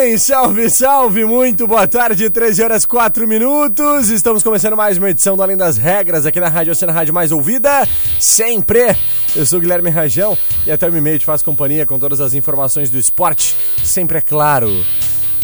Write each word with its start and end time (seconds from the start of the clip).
Bem, 0.00 0.16
salve, 0.16 0.70
salve, 0.70 1.26
muito 1.26 1.66
boa 1.66 1.86
tarde, 1.86 2.30
13 2.30 2.62
horas 2.62 2.86
4 2.86 3.28
minutos. 3.28 4.08
Estamos 4.08 4.42
começando 4.42 4.74
mais 4.74 4.96
uma 4.96 5.10
edição 5.10 5.36
do 5.36 5.42
Além 5.42 5.58
das 5.58 5.76
Regras 5.76 6.24
aqui 6.24 6.40
na 6.40 6.48
Rádio 6.48 6.72
Oceana 6.72 6.90
Rádio 6.90 7.12
Mais 7.12 7.30
Ouvida, 7.30 7.86
sempre. 8.18 8.96
Eu 9.36 9.44
sou 9.44 9.60
Guilherme 9.60 9.90
Rajão 9.90 10.38
e 10.66 10.72
até 10.72 10.88
o 10.88 10.92
meio 10.92 11.18
te 11.18 11.26
faço 11.26 11.44
companhia 11.44 11.84
com 11.84 11.98
todas 11.98 12.18
as 12.18 12.32
informações 12.32 12.88
do 12.88 12.96
esporte, 12.96 13.54
sempre 13.84 14.16
é 14.16 14.22
claro. 14.22 14.70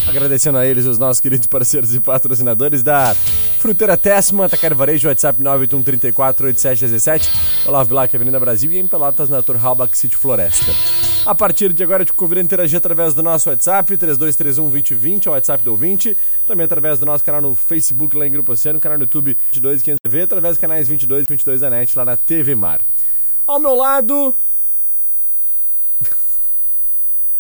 Agradecendo 0.09 0.57
a 0.57 0.67
eles, 0.67 0.87
os 0.87 0.97
nossos 0.97 1.21
queridos 1.21 1.47
parceiros 1.47 1.95
e 1.95 2.01
patrocinadores 2.01 2.83
da 2.83 3.15
Fruteira 3.59 3.95
Tessma, 3.95 4.49
Tacar 4.49 4.75
Varejo, 4.75 5.07
WhatsApp 5.07 5.39
981348717, 5.43 7.29
Olavo 7.67 7.91
Bilac, 7.91 8.17
Avenida 8.17 8.41
Brasil 8.41 8.73
e 8.73 8.79
em 8.79 8.87
Pelotas, 8.87 9.29
na 9.29 9.39
Dr. 9.39 9.57
Halbach 9.63 9.95
City 9.99 10.17
Floresta. 10.17 10.73
A 11.27 11.35
partir 11.35 11.73
de 11.73 11.83
agora, 11.83 12.05
te 12.05 12.13
convido 12.13 12.41
a 12.41 12.45
interagir 12.45 12.79
através 12.79 13.13
do 13.13 13.21
nosso 13.21 13.51
WhatsApp, 13.51 13.97
3231-2020, 13.97 15.27
é 15.27 15.31
o 15.31 15.33
WhatsApp 15.33 15.65
do 15.65 15.73
ouvinte. 15.73 16.17
Também 16.47 16.65
através 16.65 17.01
do 17.01 17.05
nosso 17.05 17.25
canal 17.25 17.41
no 17.41 17.53
Facebook, 17.57 18.17
lá 18.17 18.29
em 18.29 18.31
Grupo 18.31 18.53
Oceano, 18.53 18.79
canal 18.79 18.97
no 18.97 19.03
YouTube 19.03 19.37
22500 19.51 19.99
TV, 20.01 20.23
através 20.23 20.55
dos 20.55 20.61
canais 20.61 20.87
22 20.87 21.25
e 21.25 21.29
22 21.29 21.61
da 21.63 21.69
NET, 21.69 21.97
lá 21.97 22.05
na 22.05 22.17
TV 22.17 22.55
Mar. 22.55 22.81
Ao 23.45 23.59
meu 23.59 23.75
lado, 23.75 24.37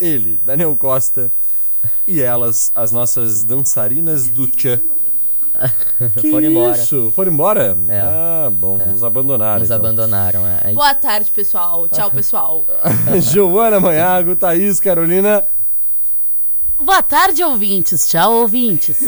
ele, 0.01 0.41
Daniel 0.45 0.77
Costa, 0.77 1.31
e 2.09 2.21
elas, 2.21 2.73
as 2.75 2.91
nossas 2.91 3.45
dançarinas 3.45 4.29
do 4.29 4.49
Tchan. 4.49 4.81
Que 6.21 6.31
Foram 6.31 6.47
embora. 6.49 6.77
isso? 6.77 7.13
Foram 7.15 7.33
embora? 7.33 7.77
É. 7.89 8.01
Ah, 8.01 8.51
bom, 8.53 8.77
nos 8.79 9.03
abandonaram. 9.03 9.61
Nos 9.61 9.69
então. 9.69 9.77
abandonaram. 9.79 10.41
é. 10.47 10.73
Boa 10.75 10.95
tarde, 10.95 11.31
pessoal. 11.31 11.89
Tchau, 11.89 12.11
pessoal. 12.11 12.65
Giovana 13.21 13.81
Manhago, 13.81 14.37
Thaís, 14.37 14.79
Carolina. 14.81 15.45
Boa 16.79 17.03
tarde, 17.03 17.43
ouvintes. 17.43 18.07
Tchau, 18.07 18.33
ouvintes. 18.35 18.99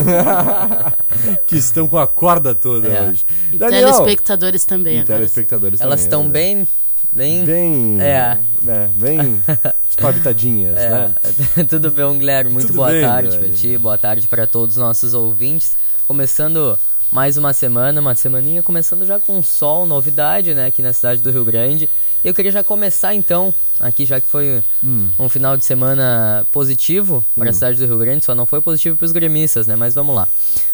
que 1.46 1.56
estão 1.56 1.86
com 1.86 1.98
a 1.98 2.06
corda 2.06 2.54
toda 2.54 2.88
É. 2.88 3.02
hoje. 3.08 3.26
E 3.52 3.58
Daniel. 3.58 3.90
telespectadores 3.92 4.64
também. 4.64 4.96
E 4.96 5.00
agora. 5.00 5.18
telespectadores 5.18 5.80
Elas 5.80 6.00
estão 6.00 6.24
né? 6.24 6.30
bem. 6.30 6.68
Bem. 7.12 7.44
Bem. 7.44 7.98
É. 8.02 8.38
né, 8.62 8.90
bem 8.94 9.42
espavitadinhas, 9.88 10.74
né? 10.74 11.14
É, 11.56 11.64
tudo 11.64 11.90
bem, 11.90 12.18
Guilherme? 12.18 12.52
Muito 12.52 12.66
Tudo 12.68 12.76
boa 12.76 12.90
bem, 12.90 13.02
tarde 13.02 13.36
pra 13.38 13.48
ti, 13.48 13.78
boa 13.78 13.96
tarde 13.98 14.28
para 14.28 14.46
todos 14.46 14.76
os 14.76 14.82
nossos 14.82 15.14
ouvintes. 15.14 15.74
Começando 16.08 16.78
mais 17.12 17.36
uma 17.36 17.52
semana, 17.52 18.00
uma 18.00 18.14
semaninha, 18.14 18.62
começando 18.62 19.04
já 19.04 19.18
com 19.18 19.42
sol, 19.42 19.84
novidade, 19.86 20.54
né, 20.54 20.64
aqui 20.64 20.80
na 20.80 20.94
cidade 20.94 21.20
do 21.20 21.30
Rio 21.30 21.44
Grande. 21.44 21.86
Eu 22.24 22.32
queria 22.32 22.50
já 22.50 22.64
começar 22.64 23.14
então, 23.14 23.52
aqui 23.78 24.06
já 24.06 24.18
que 24.18 24.26
foi 24.26 24.64
Hum. 24.82 25.10
um 25.18 25.28
final 25.28 25.54
de 25.54 25.66
semana 25.66 26.46
positivo 26.50 27.22
para 27.36 27.50
a 27.50 27.52
cidade 27.52 27.76
do 27.78 27.84
Rio 27.84 27.98
Grande, 27.98 28.24
só 28.24 28.34
não 28.34 28.46
foi 28.46 28.62
positivo 28.62 28.96
para 28.96 29.04
os 29.04 29.12
gremistas, 29.12 29.66
né, 29.66 29.76
mas 29.76 29.94
vamos 29.94 30.16
lá. 30.16 30.26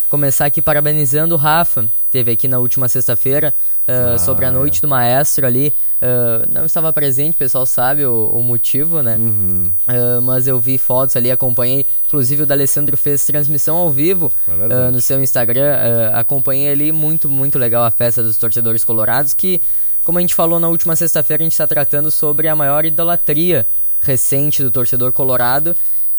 Começar 0.08 0.46
aqui 0.46 0.62
parabenizando 0.62 1.34
o 1.34 1.38
Rafa, 1.38 1.84
teve 2.14 2.30
aqui 2.30 2.46
na 2.46 2.60
última 2.60 2.88
sexta-feira, 2.88 3.52
ah, 3.88 4.12
Ah, 4.14 4.18
sobre 4.18 4.44
a 4.44 4.48
é. 4.48 4.50
noite 4.52 4.80
do 4.80 4.86
maestro 4.86 5.44
ali. 5.44 5.74
ah, 6.00 6.46
não 6.48 6.64
estava 6.64 6.92
presente, 6.92 7.34
o 7.34 7.38
pessoal 7.38 7.66
sabe 7.66 8.06
o, 8.06 8.28
o 8.28 8.40
motivo, 8.40 9.02
né? 9.02 9.16
Uhum. 9.16 9.72
Ah, 9.84 10.20
mas 10.22 10.46
eu 10.46 10.60
vi 10.60 10.78
fotos 10.78 11.16
ali, 11.16 11.28
acompanhei. 11.28 11.84
Inclusive 12.06 12.44
o 12.44 12.46
D'Alessandro 12.46 12.96
fez 12.96 13.24
transmissão 13.26 13.74
ao 13.76 13.90
vivo 13.90 14.32
É 14.46 14.52
ah, 14.86 14.90
no 14.92 15.00
seu 15.00 15.20
Instagram. 15.20 15.74
acompanhei 16.14 16.70
ali, 16.70 16.92
muito, 16.92 17.28
muito 17.28 17.58
legal 17.58 17.82
a 17.82 17.90
festa 17.90 18.22
dos 18.22 18.36
torcedores 18.38 18.84
colorados. 18.84 19.34
Que, 19.34 19.60
como 20.04 20.18
a 20.18 20.20
gente 20.20 20.34
falou 20.36 20.60
na 20.60 20.68
última 20.68 20.94
sexta-feira, 20.94 21.42
a 21.42 21.46
gente 21.46 21.52
está 21.52 21.66
tratando 21.66 22.12
sobre 22.12 22.46
a 22.46 22.54
maior 22.54 22.86
idolatria 22.86 23.66
recente 24.00 24.62
do 24.62 24.70
torcedor 24.70 25.12
colorado. 25.12 25.74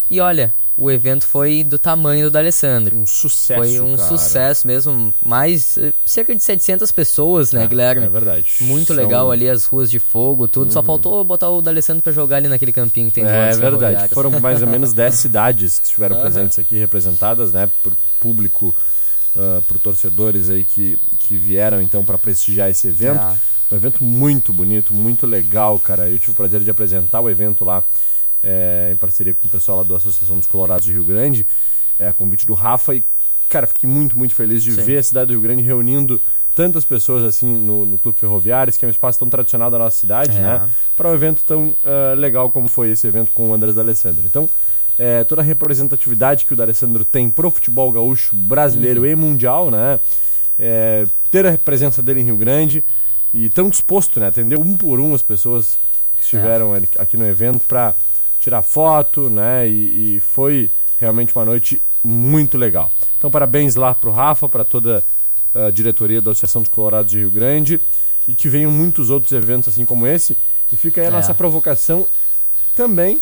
E 0.10 0.20
olha, 0.20 0.54
o 0.78 0.92
evento 0.92 1.26
foi 1.26 1.64
do 1.64 1.80
tamanho 1.80 2.26
do 2.26 2.32
D'Alessandro. 2.32 2.98
Um 2.98 3.06
sucesso. 3.06 3.60
Foi 3.62 3.80
um 3.80 3.96
cara. 3.96 4.10
sucesso 4.10 4.68
mesmo, 4.68 5.14
mais 5.26 5.78
eh, 5.78 5.94
cerca 6.06 6.36
de 6.36 6.44
700 6.44 6.92
pessoas, 6.92 7.54
né, 7.54 7.64
É, 7.64 7.68
Guilherme? 7.68 8.06
É 8.06 8.10
verdade. 8.10 8.56
Muito 8.62 8.88
São- 8.88 8.96
legal 8.96 9.32
ali 9.32 9.50
as 9.50 9.66
ruas 9.66 9.90
de 9.90 10.00
fogo, 10.00 10.48
tudo. 10.48 10.74
Só 10.74 10.84
faltou 10.84 11.24
botar 11.24 11.50
o 11.50 11.62
D'Alessandro 11.62 12.04
pra 12.04 12.12
jogar 12.12 12.38
ali 12.38 12.48
naquele 12.50 12.74
campinho 12.74 13.08
que 13.08 13.14
tem 13.16 13.26
É 13.26 13.54
verdade. 13.56 14.14
Foram 14.14 14.32
mais 14.40 14.62
ou 14.62 14.68
menos 14.68 14.92
10 14.94 15.14
cidades 15.16 15.80
que 15.80 15.86
estiveram 15.86 16.16
Aham. 16.18 16.24
presentes 16.30 16.60
aqui, 16.60 16.76
representadas, 16.78 17.52
né, 17.54 17.70
por 17.82 17.94
público, 18.20 18.76
ah, 19.36 19.62
por 19.68 19.80
torcedores 19.80 20.50
aí 20.50 20.64
que, 20.66 21.00
que 21.20 21.36
vieram 21.38 21.82
então 21.82 22.04
para 22.04 22.18
prestigiar 22.18 22.70
esse 22.70 22.88
evento. 22.88 23.20
Ah, 23.22 23.36
Um 23.72 23.76
evento 23.78 24.04
muito 24.04 24.52
bonito, 24.54 24.94
muito 24.94 25.26
legal, 25.26 25.80
cara. 25.80 26.10
Eu 26.10 26.20
tive 26.20 26.34
o 26.34 26.36
prazer 26.36 26.60
de 26.62 26.70
apresentar 26.70 27.22
o 27.22 27.30
evento 27.30 27.64
lá 27.66 27.84
é, 28.46 28.92
em 28.94 28.96
parceria 28.96 29.34
com 29.34 29.48
o 29.48 29.50
pessoal 29.50 29.80
lá 29.80 29.84
da 29.84 29.96
Associação 29.96 30.38
dos 30.38 30.46
Colorados 30.48 30.86
de 30.86 30.94
Rio 30.94 31.04
Grande, 31.04 31.46
é, 32.00 32.08
a 32.08 32.14
convite 32.14 32.46
do 32.46 32.54
Rafa. 32.54 32.94
E, 32.94 33.04
cara, 33.50 33.66
fiquei 33.66 33.90
muito, 33.90 34.16
muito 34.18 34.36
feliz 34.36 34.64
de 34.64 34.72
Sim. 34.72 34.82
ver 34.84 34.98
a 35.00 35.04
cidade 35.04 35.28
do 35.28 35.32
Rio 35.34 35.42
Grande 35.42 35.64
reunindo 35.64 36.22
tantas 36.54 36.86
pessoas 36.86 37.24
assim 37.24 37.58
no, 37.58 37.86
no 37.86 37.98
Clube 37.98 38.18
Ferroviários, 38.20 38.78
que 38.78 38.86
é 38.86 38.88
um 38.88 38.92
espaço 38.92 39.20
tão 39.20 39.28
tradicional 39.30 39.70
da 39.72 39.78
nossa 39.80 39.98
cidade, 40.00 40.38
É. 40.38 40.42
né? 40.42 40.70
Para 40.96 41.10
um 41.10 41.14
evento 41.14 41.44
tão 41.44 41.74
ah, 41.84 42.14
legal 42.16 42.50
como 42.52 42.70
foi 42.70 42.92
esse 42.92 43.06
evento 43.08 43.32
com 43.32 43.50
o 43.50 43.54
Andrés 43.54 43.76
D'Alessandro. 43.76 44.24
Então, 44.26 44.48
é, 44.98 45.26
toda 45.26 45.42
a 45.42 45.44
representatividade 45.44 46.46
que 46.46 46.54
o 46.54 46.56
D'Alessandro 46.56 47.04
tem 47.04 47.30
pro 47.30 47.52
futebol 47.52 47.92
gaúcho 47.92 48.36
brasileiro 48.38 49.02
Uhum. 49.02 49.08
e 49.08 49.16
mundial, 49.16 49.70
né? 49.70 50.00
É, 50.58 51.04
ter 51.30 51.46
a 51.46 51.58
presença 51.58 52.02
dele 52.02 52.22
em 52.22 52.26
Rio 52.26 52.38
Grande 52.38 52.86
e 53.34 53.50
tão 53.50 53.70
disposto, 53.70 54.22
né? 54.22 54.28
Atender 54.28 54.58
um 54.58 54.78
por 54.78 55.02
um 55.02 55.14
as 55.14 55.22
pessoas 55.22 55.78
que 56.16 56.24
estiveram 56.24 56.74
ali- 56.74 56.88
aqui 56.98 57.18
no 57.18 57.28
evento 57.28 57.66
para 57.68 57.94
tirar 58.40 58.62
foto, 58.62 59.30
né? 59.30 59.68
E, 59.68 60.16
e 60.16 60.20
foi 60.20 60.70
realmente 61.00 61.36
uma 61.36 61.46
noite 61.46 61.82
muito 62.04 62.58
legal. 62.58 62.92
Então, 63.18 63.32
parabéns 63.32 63.76
lá 63.76 63.94
pro 63.96 64.12
Rafa, 64.12 64.48
para 64.48 64.64
toda 64.64 65.04
a 65.54 65.72
diretoria 65.72 66.22
da 66.22 66.32
Associação 66.32 66.62
dos 66.62 66.70
Colorados 66.70 67.10
de 67.12 67.20
Rio 67.20 67.32
Grande 67.32 67.80
e 68.28 68.34
que 68.36 68.48
venham 68.50 68.70
muitos 68.72 69.10
outros 69.10 69.32
eventos 69.32 69.70
assim 69.70 69.86
como 69.86 70.06
esse. 70.06 70.38
E 70.72 70.76
fica 70.76 71.02
aí 71.02 71.08
a 71.08 71.10
É. 71.10 71.14
nossa 71.14 71.34
provocação 71.34 72.08
também 72.76 73.20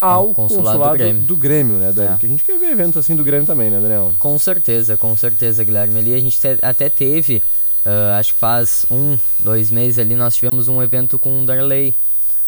ao 0.00 0.32
consulado, 0.34 0.78
consulado 0.78 0.92
do, 0.92 0.98
Grêmio. 0.98 1.22
do 1.22 1.36
Grêmio, 1.36 1.76
né, 1.76 1.92
Daniel? 1.92 2.14
É. 2.14 2.18
Que 2.18 2.26
a 2.26 2.28
gente 2.28 2.44
quer 2.44 2.58
ver 2.58 2.70
evento 2.70 2.98
assim 2.98 3.14
do 3.14 3.22
Grêmio 3.24 3.46
também, 3.46 3.70
né, 3.70 3.80
Daniel? 3.80 4.12
Com 4.18 4.38
certeza, 4.38 4.96
com 4.96 5.16
certeza, 5.16 5.62
Guilherme. 5.64 5.98
Ali 5.98 6.14
a 6.14 6.18
gente 6.20 6.38
te- 6.40 6.58
até 6.62 6.88
teve, 6.88 7.42
ah, 7.84 8.18
acho 8.18 8.32
que 8.34 8.38
faz 8.40 8.86
um, 8.90 9.18
dois 9.38 9.70
meses 9.70 9.98
ali, 9.98 10.14
nós 10.14 10.34
tivemos 10.36 10.68
um 10.68 10.82
evento 10.82 11.18
com 11.18 11.42
o 11.42 11.46
Darley 11.46 11.94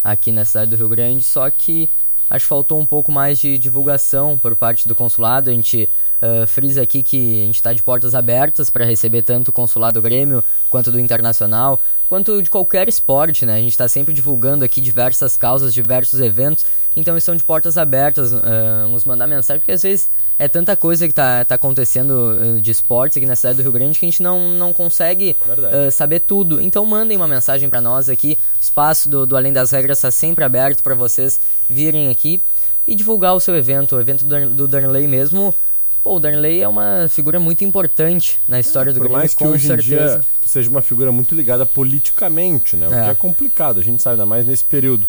aqui 0.02 0.32
na 0.32 0.44
cidade 0.44 0.70
do 0.70 0.76
Rio 0.76 0.88
Grande, 0.88 1.22
só 1.22 1.49
que 1.50 1.88
acho 2.30 2.44
que 2.44 2.48
faltou 2.48 2.80
um 2.80 2.86
pouco 2.86 3.10
mais 3.10 3.38
de 3.38 3.58
divulgação 3.58 4.38
por 4.38 4.54
parte 4.54 4.86
do 4.86 4.94
consulado. 4.94 5.50
A 5.50 5.52
gente 5.52 5.88
ah, 6.20 6.47
frisa 6.47 6.82
aqui 6.82 7.03
que 7.03 7.43
a 7.43 7.47
gente 7.47 7.56
está 7.56 7.73
de 7.73 7.82
portas 7.82 8.15
abertas 8.15 8.70
para 8.70 8.85
receber 8.85 9.23
tanto 9.23 9.49
o 9.49 9.53
consulado 9.53 10.03
Grêmio 10.03 10.43
quanto 10.69 10.91
do 10.91 10.99
Internacional, 10.99 11.81
quanto 12.09 12.43
de 12.43 12.50
qualquer 12.50 12.88
esporte, 12.88 13.47
né? 13.47 13.55
A 13.55 13.61
gente 13.61 13.70
está 13.70 13.87
sempre 13.87 14.12
divulgando 14.12 14.65
aqui 14.65 14.81
diversas 14.81 15.37
causas, 15.37 15.73
diversos 15.73 16.20
eventos, 16.20 16.65
então 16.97 17.17
estão 17.17 17.37
de 17.37 17.44
portas 17.44 17.79
abertas, 17.79 18.32
ah, 18.32 18.88
nos 18.91 19.05
mandar 19.05 19.26
mensagem, 19.26 19.61
porque 19.61 19.73
às 19.73 19.82
vezes 19.82 20.11
é 20.38 20.49
tanta 20.49 20.76
coisa 20.76 21.06
que 21.06 21.15
tá, 21.15 21.44
tá 21.44 21.55
acontecendo 21.55 22.37
ah, 22.37 22.61
de 22.61 22.71
esportes 22.71 23.17
aqui 23.17 23.26
na 23.26 23.37
cidade 23.37 23.59
do 23.59 23.62
Rio 23.62 23.73
Grande 23.73 23.99
que 23.99 24.05
a 24.05 24.09
gente 24.09 24.23
não, 24.23 24.49
não 24.50 24.73
consegue 24.73 25.37
ah, 25.49 25.91
saber 25.91 26.21
tudo. 26.21 26.61
Então 26.61 26.85
mandem 26.85 27.17
uma 27.17 27.29
mensagem 27.29 27.69
para 27.69 27.81
nós 27.81 28.09
aqui, 28.09 28.38
o 28.59 28.61
espaço 28.61 29.09
do, 29.09 29.25
do 29.25 29.37
Além 29.37 29.53
das 29.53 29.71
Regras 29.71 29.99
está 29.99 30.11
sempre 30.11 30.43
aberto 30.44 30.82
para 30.82 30.94
vocês 30.94 31.41
virem 31.69 32.09
aqui 32.09 32.43
e 32.87 32.94
divulgar 32.94 33.35
o 33.35 33.41
seu 33.41 33.55
evento, 33.55 33.97
o 33.97 34.00
evento 34.00 34.25
do, 34.25 34.50
do 34.50 34.67
Darnley 34.67 35.06
mesmo. 35.06 35.55
Pô, 36.03 36.17
o 36.17 36.21
Darley 36.21 36.62
é 36.62 36.69
uma 36.69 37.06
figura 37.09 37.41
muito 37.41 37.65
importante 37.65 38.39
na 38.49 38.59
história 38.61 38.93
do 38.93 38.97
Por 38.99 39.05
Grêmio, 39.05 39.19
mais 39.19 39.35
que 39.35 39.43
com 39.45 39.50
hoje 39.50 39.67
certeza. 39.67 39.95
em 39.95 40.19
dia 40.19 40.21
seja 40.47 40.71
uma 40.71 40.81
figura 40.81 41.11
muito 41.12 41.35
ligada 41.35 41.67
politicamente, 41.67 42.77
né? 42.77 42.89
O 42.89 42.95
É. 42.95 43.05
que 43.05 43.11
é 43.11 43.15
complicado, 43.15 43.81
a 43.81 43.83
gente 43.83 44.03
sabe, 44.03 44.15
ainda 44.15 44.27
mais 44.27 44.47
nesse 44.47 44.65
período. 44.65 45.06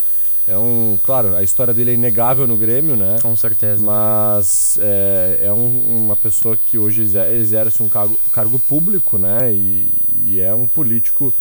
É 0.47 0.57
um, 0.57 0.97
claro, 1.03 1.35
a 1.35 1.43
história 1.43 1.73
dele 1.75 1.91
é 1.91 1.93
inegável 1.93 2.47
no 2.47 2.57
Grêmio, 2.57 2.95
né? 2.95 3.17
Com 3.21 3.35
certeza. 3.35 3.83
Mas 3.83 4.79
é, 4.81 5.41
é 5.43 5.53
um- 5.53 6.05
uma 6.05 6.15
pessoa 6.15 6.57
que 6.57 6.75
hoje 6.77 7.03
exer- 7.03 7.31
exerce 7.33 7.83
um 7.83 7.87
cargo, 7.87 8.19
cargo 8.31 8.57
público, 8.57 9.19
né? 9.19 9.53
E, 9.53 9.91
e 10.25 10.39
é 10.41 10.53
um 10.53 10.65
político 10.67 11.31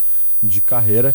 de 0.43 0.61
carreira 0.61 1.15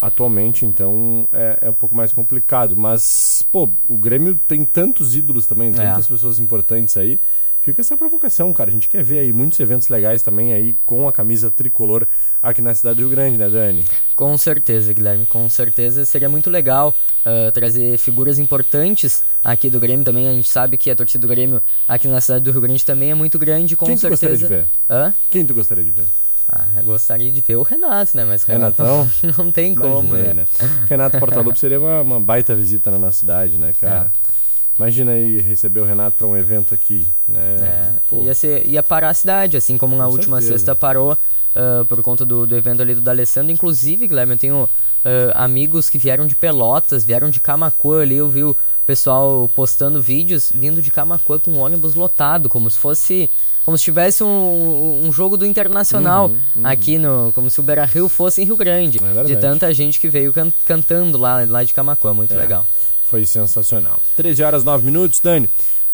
atualmente, 0.00 0.66
então 0.66 1.28
é, 1.32 1.58
é 1.62 1.70
um 1.70 1.74
pouco 1.74 1.94
mais 1.94 2.12
complicado. 2.12 2.76
Mas, 2.76 3.46
pô, 3.52 3.68
o 3.88 3.96
Grêmio 3.96 4.38
tem 4.48 4.64
tantos 4.64 5.14
ídolos 5.14 5.46
também, 5.46 5.70
tantas 5.70 6.08
pessoas 6.08 6.40
importantes 6.40 6.96
aí. 6.96 7.20
Fica 7.60 7.80
essa 7.80 7.96
provocação, 7.96 8.52
cara. 8.52 8.70
A 8.70 8.72
gente 8.72 8.88
quer 8.88 9.02
ver 9.02 9.18
aí 9.18 9.32
muitos 9.32 9.58
eventos 9.60 9.88
legais 9.88 10.22
também 10.22 10.52
aí 10.52 10.76
com 10.86 11.08
a 11.08 11.12
camisa 11.12 11.50
tricolor 11.50 12.06
aqui 12.42 12.62
na 12.62 12.72
cidade 12.74 12.96
do 12.96 13.00
Rio 13.00 13.10
Grande, 13.10 13.36
né, 13.36 13.48
Dani? 13.48 13.84
Com 14.14 14.38
certeza, 14.38 14.92
Guilherme, 14.92 15.26
com 15.26 15.48
certeza 15.48 16.04
seria 16.04 16.28
muito 16.28 16.48
legal 16.48 16.94
ah, 17.24 17.50
trazer 17.52 17.98
figuras 17.98 18.38
importantes 18.38 19.22
aqui 19.42 19.68
do 19.68 19.78
Grêmio 19.80 20.04
também. 20.04 20.28
A 20.28 20.32
gente 20.32 20.48
sabe 20.48 20.78
que 20.78 20.90
a 20.90 20.96
torcida 20.96 21.20
do 21.20 21.28
Grêmio 21.28 21.60
aqui 21.86 22.08
na 22.08 22.20
cidade 22.20 22.44
do 22.44 22.52
Rio 22.52 22.60
Grande 22.60 22.84
também 22.84 23.10
é 23.10 23.14
muito 23.14 23.38
grande, 23.38 23.76
com 23.76 23.84
Quem 23.84 23.96
tu 23.96 24.00
certeza. 24.00 24.26
gostaria 24.32 24.48
de 24.48 24.54
ver? 24.54 24.66
Hã? 24.88 25.14
Quem 25.28 25.44
tu 25.44 25.52
gostaria 25.52 25.84
de 25.84 25.90
ver? 25.90 26.06
Ah, 26.50 26.66
eu 26.78 26.84
gostaria 26.84 27.30
de 27.30 27.40
ver 27.42 27.56
o 27.56 27.62
Renato, 27.62 28.16
né? 28.16 28.24
Mas 28.24 28.44
Renato 28.44 28.82
Renatão? 28.82 29.10
não 29.36 29.52
tem 29.52 29.74
como, 29.74 30.16
Imaginei, 30.16 30.32
né? 30.32 30.46
Renato 30.88 31.18
Portaluppi 31.18 31.58
seria 31.58 31.78
uma, 31.78 32.00
uma 32.00 32.20
baita 32.20 32.54
visita 32.54 32.90
na 32.90 32.98
nossa 32.98 33.18
cidade, 33.18 33.58
né, 33.58 33.74
cara? 33.78 34.10
É. 34.24 34.37
Imagina 34.78 35.10
aí 35.12 35.40
receber 35.40 35.80
o 35.80 35.84
Renato 35.84 36.16
pra 36.16 36.26
um 36.26 36.36
evento 36.36 36.72
aqui, 36.72 37.06
né? 37.28 37.56
É, 37.60 37.90
Pô, 38.06 38.22
ia, 38.22 38.34
ser, 38.34 38.64
ia 38.66 38.82
parar 38.82 39.10
a 39.10 39.14
cidade, 39.14 39.56
assim 39.56 39.76
como 39.76 39.96
na 39.96 40.04
Com 40.06 40.12
última 40.12 40.36
certeza. 40.40 40.58
sexta 40.58 40.74
parou 40.76 41.18
ah, 41.56 41.84
por 41.88 42.00
conta 42.02 42.24
do, 42.24 42.46
do 42.46 42.56
evento 42.56 42.80
ali 42.80 42.94
do 42.94 43.00
D'Alessandro. 43.00 43.50
Inclusive, 43.50 44.06
Guilherme, 44.06 44.34
eu 44.34 44.38
tenho 44.38 44.70
ah, 45.04 45.44
amigos 45.44 45.90
que 45.90 45.98
vieram 45.98 46.26
de 46.26 46.36
Pelotas, 46.36 47.04
vieram 47.04 47.28
de 47.28 47.40
Camacuã 47.40 48.02
ali, 48.02 48.16
eu 48.16 48.28
vi 48.28 48.44
o 48.44 48.56
pessoal 48.86 49.50
postando 49.54 50.00
vídeos 50.00 50.52
vindo 50.54 50.80
de 50.80 50.90
Camacuã 50.92 51.38
com 51.40 51.50
um 51.50 51.58
ônibus 51.58 51.94
lotado, 51.94 52.48
como 52.48 52.70
se 52.70 52.78
fosse... 52.78 53.28
Como 53.64 53.76
se 53.76 53.84
tivesse 53.84 54.24
um, 54.24 55.02
um 55.04 55.12
jogo 55.12 55.36
do 55.36 55.44
Internacional 55.44 56.30
aqui 56.64 56.96
no... 56.98 57.30
Como 57.34 57.50
se 57.50 57.60
o 57.60 57.62
Beira-Rio 57.62 58.08
fosse 58.08 58.40
em 58.40 58.44
Rio 58.46 58.56
Grande. 58.56 58.98
Uhum, 58.98 59.20
É 59.20 59.24
de 59.24 59.36
tanta 59.36 59.74
gente 59.74 60.00
que 60.00 60.08
veio 60.08 60.32
can- 60.32 60.50
cantando 60.64 61.18
lá, 61.18 61.44
lá 61.46 61.62
de 61.62 61.74
Camacuã, 61.74 62.14
muito 62.14 62.32
É. 62.32 62.36
legal. 62.38 62.66
Foi 63.08 63.24
sensacional. 63.24 63.98
13 64.16 64.42
horas 64.42 64.64
9 64.64 64.84
minutos, 64.84 65.20
Dani. 65.20 65.48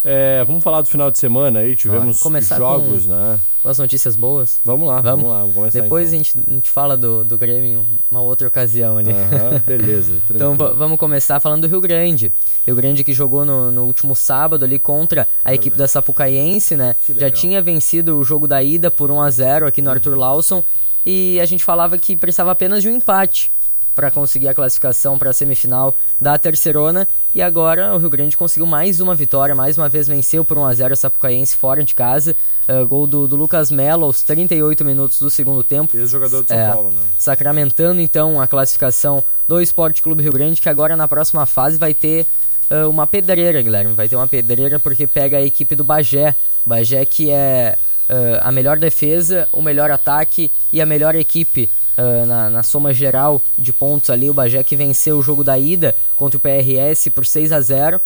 É, 0.05 0.45
vamos 0.45 0.63
falar 0.63 0.83
do 0.83 0.89
final 0.89 1.11
de 1.11 1.19
semana 1.19 1.61
aí, 1.61 1.75
tivemos 1.75 2.21
jogos, 2.59 3.07
né? 3.07 3.39
Com 3.63 3.69
as 3.71 3.79
notícias 3.79 4.17
boas. 4.17 4.61
Vamos 4.63 4.87
lá, 4.87 5.01
vamos, 5.01 5.31
lá, 5.31 5.41
vamos 5.41 5.55
começar 5.55 5.81
Depois 5.81 6.13
então. 6.13 6.21
a, 6.21 6.23
gente, 6.23 6.45
a 6.47 6.55
gente 6.55 6.71
fala 6.71 6.95
do, 6.95 7.25
do 7.25 7.39
Grêmio 7.39 7.87
uma 8.11 8.21
outra 8.21 8.47
ocasião 8.47 8.99
ali. 8.99 9.11
Aham, 9.11 9.63
beleza. 9.65 10.15
Então 10.29 10.57
vamos 10.57 10.99
começar 10.99 11.41
falando 11.41 11.63
do 11.63 11.69
Rio 11.69 11.81
Grande. 11.81 12.31
Rio 12.67 12.77
Grande 12.77 13.03
que 13.03 13.15
jogou 13.15 13.47
no, 13.47 13.71
no 13.73 13.85
último 13.85 14.15
sábado 14.15 14.65
ali 14.65 14.79
contra 14.79 15.27
a 15.43 15.55
equipe 15.55 15.77
da 15.79 15.89
Sapucaiense, 15.89 16.77
né? 16.77 16.95
Já 17.17 17.31
tinha 17.31 17.63
vencido 17.63 18.19
o 18.19 18.25
jogo 18.25 18.47
da 18.47 18.63
ida 18.63 18.91
por 18.91 19.11
1 19.11 19.23
a 19.23 19.31
0 19.31 19.67
aqui 19.67 19.81
no 19.81 19.91
Arthur 19.91 20.17
Lawson 20.19 20.63
e 21.07 21.41
a 21.41 21.47
gente 21.47 21.65
falava 21.65 21.97
que 21.97 22.17
precisava 22.17 22.51
apenas 22.51 22.83
de 22.83 22.89
um 22.89 22.97
empate 22.97 23.51
para 23.95 24.11
conseguir 24.11 24.49
a 24.49 24.55
classificação 24.55 25.19
para 25.19 25.31
a 25.31 25.33
semifinal 25.33 25.95
da 26.21 26.37
Terceirona 26.39 27.07
e 27.35 27.41
agora 27.41 27.95
o 27.95 27.99
Rio 27.99 28.11
Grande 28.11 28.37
conseguiu 28.37 28.67
mais 28.67 29.01
uma 29.01 29.15
vitória, 29.15 29.55
mais 29.55 29.77
uma 29.77 29.89
vez 29.89 30.07
venceu 30.07 30.45
por 30.45 30.59
1 30.59 30.65
a 30.65 30.75
0 30.75 30.93
a 30.93 30.97
Sapucaiense 30.97 31.57
fora 31.57 31.83
de 31.83 31.95
casa. 31.95 32.37
Ah, 32.67 32.83
gol 32.85 33.07
do, 33.07 33.27
do 33.27 33.37
Lucas 33.37 33.71
Melo 33.71 34.05
aos 34.05 34.23
38 34.23 34.85
minutos 34.85 35.19
do 35.19 35.31
segundo 35.31 35.63
tempo. 35.63 35.97
Ex-jogador 35.97 36.43
de 36.43 36.49
São 36.49 36.59
É, 36.59 36.71
Paulo, 36.71 36.91
né? 36.91 37.01
Sacramentando 37.19 38.01
então 38.01 38.41
a 38.41 38.47
classificação 38.47 39.25
do 39.47 39.61
Esporte 39.61 40.03
Clube 40.03 40.23
Rio 40.23 40.33
Grande, 40.33 40.61
que 40.61 40.69
agora 40.69 40.97
na 40.97 41.07
próxima 41.09 41.47
fase 41.47 41.79
vai 41.79 41.93
ter 41.93 42.27
ah, 42.71 42.89
uma 42.89 43.07
pedreira, 43.07 43.63
Guilherme. 43.63 43.95
Vai 43.95 44.09
ter 44.09 44.17
uma 44.17 44.29
pedreira 44.29 44.81
porque 44.81 45.07
pega 45.07 45.39
a 45.39 45.43
equipe 45.43 45.75
do 45.75 45.85
Bagé. 45.85 46.35
Bagé 46.65 47.05
que 47.05 47.31
é 47.31 47.77
ah, 48.09 48.49
a 48.49 48.53
melhor 48.53 48.79
defesa, 48.79 49.49
o 49.53 49.63
melhor 49.63 49.91
ataque 49.91 50.51
e 50.73 50.81
a 50.81 50.87
melhor 50.87 51.15
equipe 51.15 51.71
ah, 51.97 52.27
na, 52.27 52.51
na 52.51 52.63
soma 52.63 52.93
geral 52.93 53.41
de 53.57 53.73
pontos 53.73 54.11
ali. 54.11 54.29
O 54.31 54.35
Bagé 54.35 54.63
que 54.63 54.77
venceu 54.77 55.19
o 55.19 55.23
jogo 55.23 55.45
da 55.45 55.59
ida 55.59 55.95
contra 56.17 56.37
o 56.37 56.41
PRS 56.41 57.09
por 57.11 57.27
6 57.27 57.53
a 57.53 57.61
0 57.61 58.01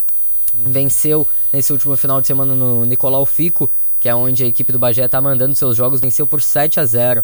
venceu 0.54 1.26
nesse 1.52 1.72
último 1.72 1.96
final 1.96 2.20
de 2.20 2.26
semana 2.26 2.54
no 2.54 2.84
Nicolau 2.84 3.26
Fico, 3.26 3.70
que 4.00 4.08
é 4.08 4.14
onde 4.14 4.44
a 4.44 4.46
equipe 4.46 4.72
do 4.72 4.78
Bagé 4.78 5.04
está 5.04 5.20
mandando 5.20 5.54
seus 5.54 5.76
jogos, 5.76 6.00
venceu 6.00 6.26
por 6.26 6.40
7 6.40 6.80
a 6.80 6.86
0 6.86 7.22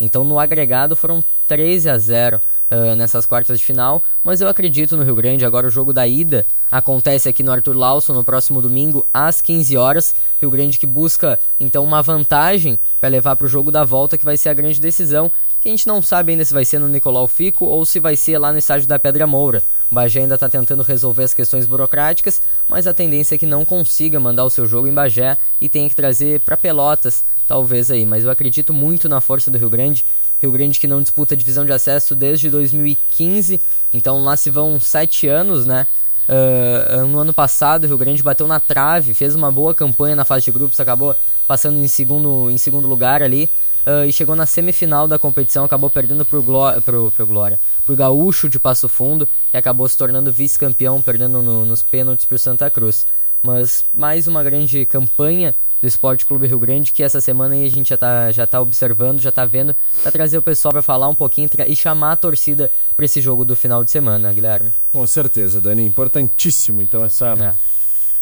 Então 0.00 0.24
no 0.24 0.40
agregado 0.40 0.96
foram 0.96 1.22
13 1.46 1.88
a 1.88 1.98
0 1.98 2.40
ah, 2.70 2.96
nessas 2.96 3.26
quartas 3.26 3.58
de 3.58 3.64
final, 3.64 4.02
mas 4.22 4.40
eu 4.40 4.48
acredito 4.48 4.96
no 4.96 5.04
Rio 5.04 5.14
Grande. 5.14 5.44
Agora 5.44 5.66
o 5.66 5.70
jogo 5.70 5.92
da 5.92 6.08
ida 6.08 6.46
acontece 6.70 7.28
aqui 7.28 7.42
no 7.42 7.52
Arthur 7.52 7.76
Lawson 7.76 8.14
no 8.14 8.24
próximo 8.24 8.60
domingo 8.62 9.06
às 9.12 9.40
15 9.42 9.76
horas. 9.76 10.14
Rio 10.40 10.50
Grande 10.50 10.78
que 10.78 10.86
busca 10.86 11.38
então 11.60 11.84
uma 11.84 12.02
vantagem 12.02 12.80
para 12.98 13.10
levar 13.10 13.36
para 13.36 13.44
o 13.44 13.48
jogo 13.48 13.70
da 13.70 13.84
volta, 13.84 14.16
que 14.16 14.24
vai 14.24 14.36
ser 14.36 14.48
a 14.48 14.54
grande 14.54 14.80
decisão. 14.80 15.30
Que 15.64 15.70
a 15.70 15.72
gente 15.72 15.86
não 15.86 16.02
sabe 16.02 16.32
ainda 16.32 16.44
se 16.44 16.52
vai 16.52 16.62
ser 16.62 16.78
no 16.78 16.86
Nicolau 16.86 17.26
Fico 17.26 17.64
ou 17.64 17.86
se 17.86 17.98
vai 17.98 18.16
ser 18.16 18.36
lá 18.36 18.52
no 18.52 18.58
estádio 18.58 18.86
da 18.86 18.98
Pedra 18.98 19.26
Moura. 19.26 19.62
O 19.90 19.94
Bagé 19.94 20.20
ainda 20.20 20.34
está 20.34 20.46
tentando 20.46 20.82
resolver 20.82 21.24
as 21.24 21.32
questões 21.32 21.64
burocráticas, 21.64 22.42
mas 22.68 22.86
a 22.86 22.92
tendência 22.92 23.34
é 23.34 23.38
que 23.38 23.46
não 23.46 23.64
consiga 23.64 24.20
mandar 24.20 24.44
o 24.44 24.50
seu 24.50 24.66
jogo 24.66 24.88
em 24.88 24.92
Bagé 24.92 25.38
e 25.58 25.70
tenha 25.70 25.88
que 25.88 25.96
trazer 25.96 26.40
para 26.40 26.54
Pelotas, 26.54 27.24
talvez 27.48 27.90
aí. 27.90 28.04
Mas 28.04 28.24
eu 28.24 28.30
acredito 28.30 28.74
muito 28.74 29.08
na 29.08 29.22
força 29.22 29.50
do 29.50 29.56
Rio 29.56 29.70
Grande. 29.70 30.04
Rio 30.38 30.52
Grande 30.52 30.78
que 30.78 30.86
não 30.86 31.00
disputa 31.00 31.34
divisão 31.34 31.64
de 31.64 31.72
acesso 31.72 32.14
desde 32.14 32.50
2015, 32.50 33.58
então 33.94 34.22
lá 34.22 34.36
se 34.36 34.50
vão 34.50 34.78
sete 34.78 35.28
anos, 35.28 35.64
né? 35.64 35.86
Ah, 36.28 37.06
no 37.06 37.20
ano 37.20 37.32
passado, 37.32 37.84
o 37.84 37.86
Rio 37.86 37.96
Grande 37.96 38.22
bateu 38.22 38.46
na 38.46 38.60
trave, 38.60 39.14
fez 39.14 39.34
uma 39.34 39.50
boa 39.50 39.74
campanha 39.74 40.14
na 40.14 40.26
fase 40.26 40.44
de 40.44 40.50
grupos, 40.50 40.78
acabou 40.78 41.16
passando 41.48 41.78
em 41.78 41.88
segundo, 41.88 42.50
em 42.50 42.58
segundo 42.58 42.86
lugar 42.86 43.22
ali. 43.22 43.48
Ah, 43.86 44.06
e 44.06 44.12
chegou 44.12 44.34
na 44.36 44.46
semifinal 44.46 45.06
da 45.08 45.18
competição, 45.18 45.64
acabou 45.64 45.88
perdendo 45.90 46.24
pro, 46.24 46.42
Gló 46.42 46.72
pro, 46.80 47.10
pro 47.10 47.26
Glória, 47.26 47.58
pro 47.84 47.96
Gaúcho 47.96 48.48
de 48.48 48.58
Passo 48.58 48.88
Fundo 48.88 49.28
e 49.52 49.56
acabou 49.56 49.88
se 49.88 49.96
tornando 49.96 50.32
vice-campeão, 50.32 51.00
perdendo 51.02 51.42
no- 51.42 51.64
nos 51.64 51.82
pênaltis 51.82 52.24
pro 52.26 52.38
Santa 52.38 52.70
Cruz. 52.70 53.06
Mas 53.42 53.84
mais 53.92 54.26
uma 54.26 54.42
grande 54.42 54.86
campanha 54.86 55.54
do 55.82 55.86
Esporte 55.86 56.24
Clube 56.24 56.46
Rio 56.46 56.58
Grande 56.58 56.92
que 56.92 57.02
essa 57.02 57.20
semana 57.20 57.54
aí 57.54 57.66
a 57.66 57.70
gente 57.70 57.90
já 57.90 57.98
tá, 57.98 58.32
já 58.32 58.46
tá 58.46 58.58
observando, 58.58 59.20
já 59.20 59.30
tá 59.30 59.44
vendo, 59.44 59.76
pra 60.02 60.10
trazer 60.10 60.38
o 60.38 60.42
pessoal 60.42 60.72
pra 60.72 60.80
falar 60.80 61.08
um 61.08 61.14
pouquinho 61.14 61.46
e 61.66 61.76
chamar 61.76 62.12
a 62.12 62.16
torcida 62.16 62.70
pra 62.96 63.04
esse 63.04 63.20
jogo 63.20 63.44
do 63.44 63.54
final 63.54 63.84
de 63.84 63.90
semana, 63.90 64.32
Guilherme. 64.32 64.72
Com 64.90 65.06
certeza, 65.06 65.60
Dani. 65.60 65.84
Importantíssimo, 65.84 66.80
então, 66.80 67.04
essa, 67.04 67.34
É. 67.38 67.54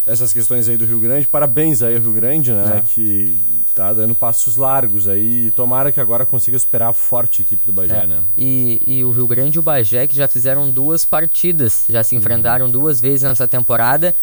essas 0.07 0.33
questões 0.33 0.69
aí 0.69 0.77
do 0.77 0.85
Rio 0.85 0.99
Grande. 1.01 1.27
Parabéns 1.27 1.83
aí 1.83 1.95
ao 1.97 2.03
Rio 2.03 2.13
Grande, 2.13 2.51
né? 2.53 2.79
É. 2.79 2.83
Que 2.83 3.65
tá 3.75 3.93
dando 3.93 4.15
passos 4.15 4.57
largos 4.57 5.07
aí. 5.09 5.51
Tomara 5.53 5.93
que 5.93 6.01
agora 6.01 6.27
consiga 6.27 6.59
superar 6.59 6.91
a 6.91 6.93
forte 6.93 7.43
equipe 7.43 7.65
do 7.65 7.73
Bagé, 7.73 8.03
É. 8.03 8.07
né? 8.07 8.19
E, 8.37 8.83
e 8.87 9.05
o 9.05 9.11
Rio 9.11 9.27
Grande 9.27 9.57
e 9.57 9.61
o 9.61 9.63
Bagé 9.63 10.07
que 10.07 10.17
já 10.17 10.27
fizeram 10.27 10.71
duas 10.71 11.05
partidas, 11.05 11.85
já 11.89 12.03
se 12.03 12.17
enfrentaram 12.17 12.69
duas 12.69 13.01
vezes 13.01 13.23
nessa 13.23 13.47
temporada. 13.47 14.15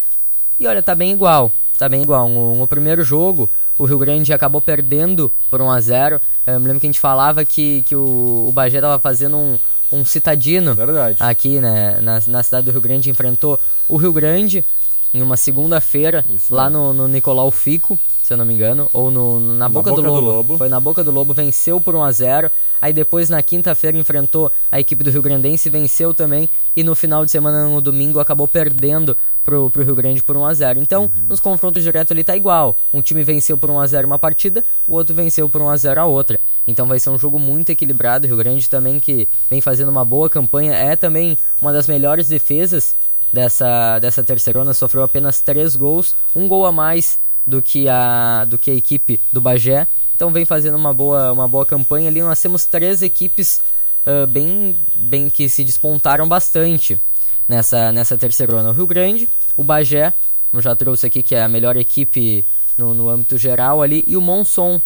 E 0.59 0.67
olha, 0.67 0.83
tá 0.83 0.93
bem 0.93 1.11
igual, 1.13 1.51
tá 1.77 1.87
bem 1.87 2.01
igual. 2.03 2.27
No, 2.27 2.55
no 2.55 2.67
primeiro 2.67 3.01
jogo, 3.03 3.49
o 3.77 3.85
Rio 3.85 3.97
Grande 3.97 4.33
acabou 4.33 4.59
perdendo 4.59 5.31
por 5.49 5.61
1 5.61 5.71
a 5.71 5.79
0 5.79 6.21
Eu 6.45 6.59
me 6.59 6.65
lembro 6.67 6.81
que 6.81 6.87
a 6.87 6.89
gente 6.89 6.99
falava 6.99 7.45
que, 7.45 7.81
que 7.83 7.95
o, 7.95 8.47
o 8.49 8.51
Bagé 8.51 8.81
tava 8.81 8.99
fazendo 8.99 9.37
um, 9.37 9.57
um 9.89 10.03
citadino 10.03 10.75
Verdade. 10.75 11.15
aqui 11.21 11.61
né, 11.61 11.97
na, 12.01 12.19
na 12.27 12.43
cidade 12.43 12.65
do 12.65 12.71
Rio 12.73 12.81
Grande, 12.81 13.09
enfrentou 13.09 13.57
o 13.87 13.95
Rio 13.95 14.11
Grande 14.11 14.65
em 15.13 15.21
uma 15.21 15.37
segunda-feira, 15.37 16.25
lá 16.49 16.69
no, 16.69 16.93
no 16.93 17.07
Nicolau 17.07 17.49
Fico, 17.51 17.97
se 18.23 18.33
eu 18.33 18.37
não 18.37 18.45
me 18.45 18.53
engano, 18.53 18.87
ou 18.93 19.09
no, 19.09 19.39
no- 19.39 19.55
na, 19.55 19.67
Boca, 19.67 19.89
Boca 19.89 20.01
do, 20.03 20.07
do 20.07 20.13
Lobo. 20.13 20.27
Lobo. 20.29 20.57
Foi 20.59 20.69
na 20.69 20.79
Boca 20.79 21.03
do 21.03 21.09
Lobo, 21.09 21.33
venceu 21.33 21.81
por 21.81 21.95
1 21.95 22.03
a 22.03 22.11
0 22.11 22.51
Aí 22.81 22.93
depois, 22.93 23.27
na 23.27 23.41
quinta-feira, 23.41 23.97
enfrentou 23.97 24.51
a 24.71 24.79
equipe 24.79 25.03
do 25.03 25.09
Rio 25.09 25.21
Grandense, 25.21 25.67
venceu 25.69 26.13
também. 26.13 26.47
E 26.75 26.83
no 26.83 26.95
final 26.95 27.25
de 27.25 27.31
semana, 27.31 27.67
no 27.67 27.81
domingo, 27.81 28.19
acabou 28.19 28.47
perdendo 28.47 29.17
pro, 29.43 29.69
pro 29.71 29.83
Rio 29.83 29.95
Grande 29.95 30.21
por 30.23 30.37
1 30.37 30.45
a 30.45 30.53
0 30.53 30.79
Então, 30.79 31.03
Uhum. 31.05 31.09
nos 31.27 31.39
confrontos 31.39 31.81
diretos 31.83 32.11
ali 32.11 32.23
tá 32.23 32.37
igual. 32.37 32.77
Um 32.93 33.01
time 33.01 33.23
venceu 33.23 33.57
por 33.57 33.69
1 33.71 33.79
a 33.79 33.87
0 33.87 34.05
uma 34.07 34.19
partida, 34.19 34.63
o 34.87 34.93
outro 34.93 35.13
venceu 35.15 35.49
por 35.49 35.59
1 35.61 35.69
a 35.69 35.75
0 35.75 35.99
a 36.01 36.05
outra. 36.05 36.39
Então 36.67 36.87
vai 36.87 36.99
ser 36.99 37.09
um 37.09 37.17
jogo 37.17 37.37
muito 37.39 37.71
equilibrado. 37.71 38.25
O 38.25 38.29
Rio 38.29 38.37
Grande 38.37 38.69
também 38.69 38.99
que 38.99 39.27
vem 39.49 39.59
fazendo 39.59 39.89
uma 39.89 40.05
boa 40.05 40.29
campanha, 40.29 40.73
é 40.73 40.95
também 40.95 41.35
uma 41.59 41.73
das 41.73 41.87
melhores 41.87 42.27
defesas 42.29 42.95
dessa, 43.31 43.99
dessa 43.99 44.23
terceirona, 44.23 44.73
sofreu 44.73 45.03
apenas 45.03 45.41
três 45.41 45.75
gols, 45.75 46.15
um 46.35 46.47
gol 46.47 46.65
a 46.65 46.71
mais 46.71 47.19
do 47.45 47.61
que 47.61 47.87
a, 47.87 48.45
do 48.45 48.57
que 48.57 48.71
a 48.71 48.75
equipe 48.75 49.21
do 49.31 49.41
Bagé. 49.41 49.87
Então 50.15 50.31
vem 50.31 50.45
fazendo 50.45 50.75
uma 50.75 50.93
boa, 50.93 51.31
uma 51.31 51.47
boa 51.47 51.65
campanha 51.65 52.09
ali. 52.09 52.21
Nós 52.21 52.41
temos 52.41 52.65
três 52.65 53.01
equipes 53.01 53.61
ah, 54.05 54.25
bem, 54.25 54.77
bem 54.95 55.29
que 55.29 55.47
se 55.47 55.63
despontaram 55.63 56.27
bastante 56.27 56.99
nessa, 57.47 57.91
nessa 57.91 58.17
terceirona. 58.17 58.69
O 58.69 58.73
Rio 58.73 58.87
Grande, 58.87 59.29
o 59.55 59.63
Bagé, 59.63 60.13
como 60.49 60.61
já 60.61 60.75
trouxe 60.75 61.05
aqui, 61.05 61.21
que 61.21 61.35
é 61.35 61.43
a 61.43 61.47
melhor 61.47 61.77
equipe 61.77 62.45
no, 62.77 62.93
no 62.93 63.09
âmbito 63.09 63.37
geral 63.37 63.81
ali, 63.81 64.03
e 64.07 64.17
o 64.17 64.21
Monson, 64.21 64.81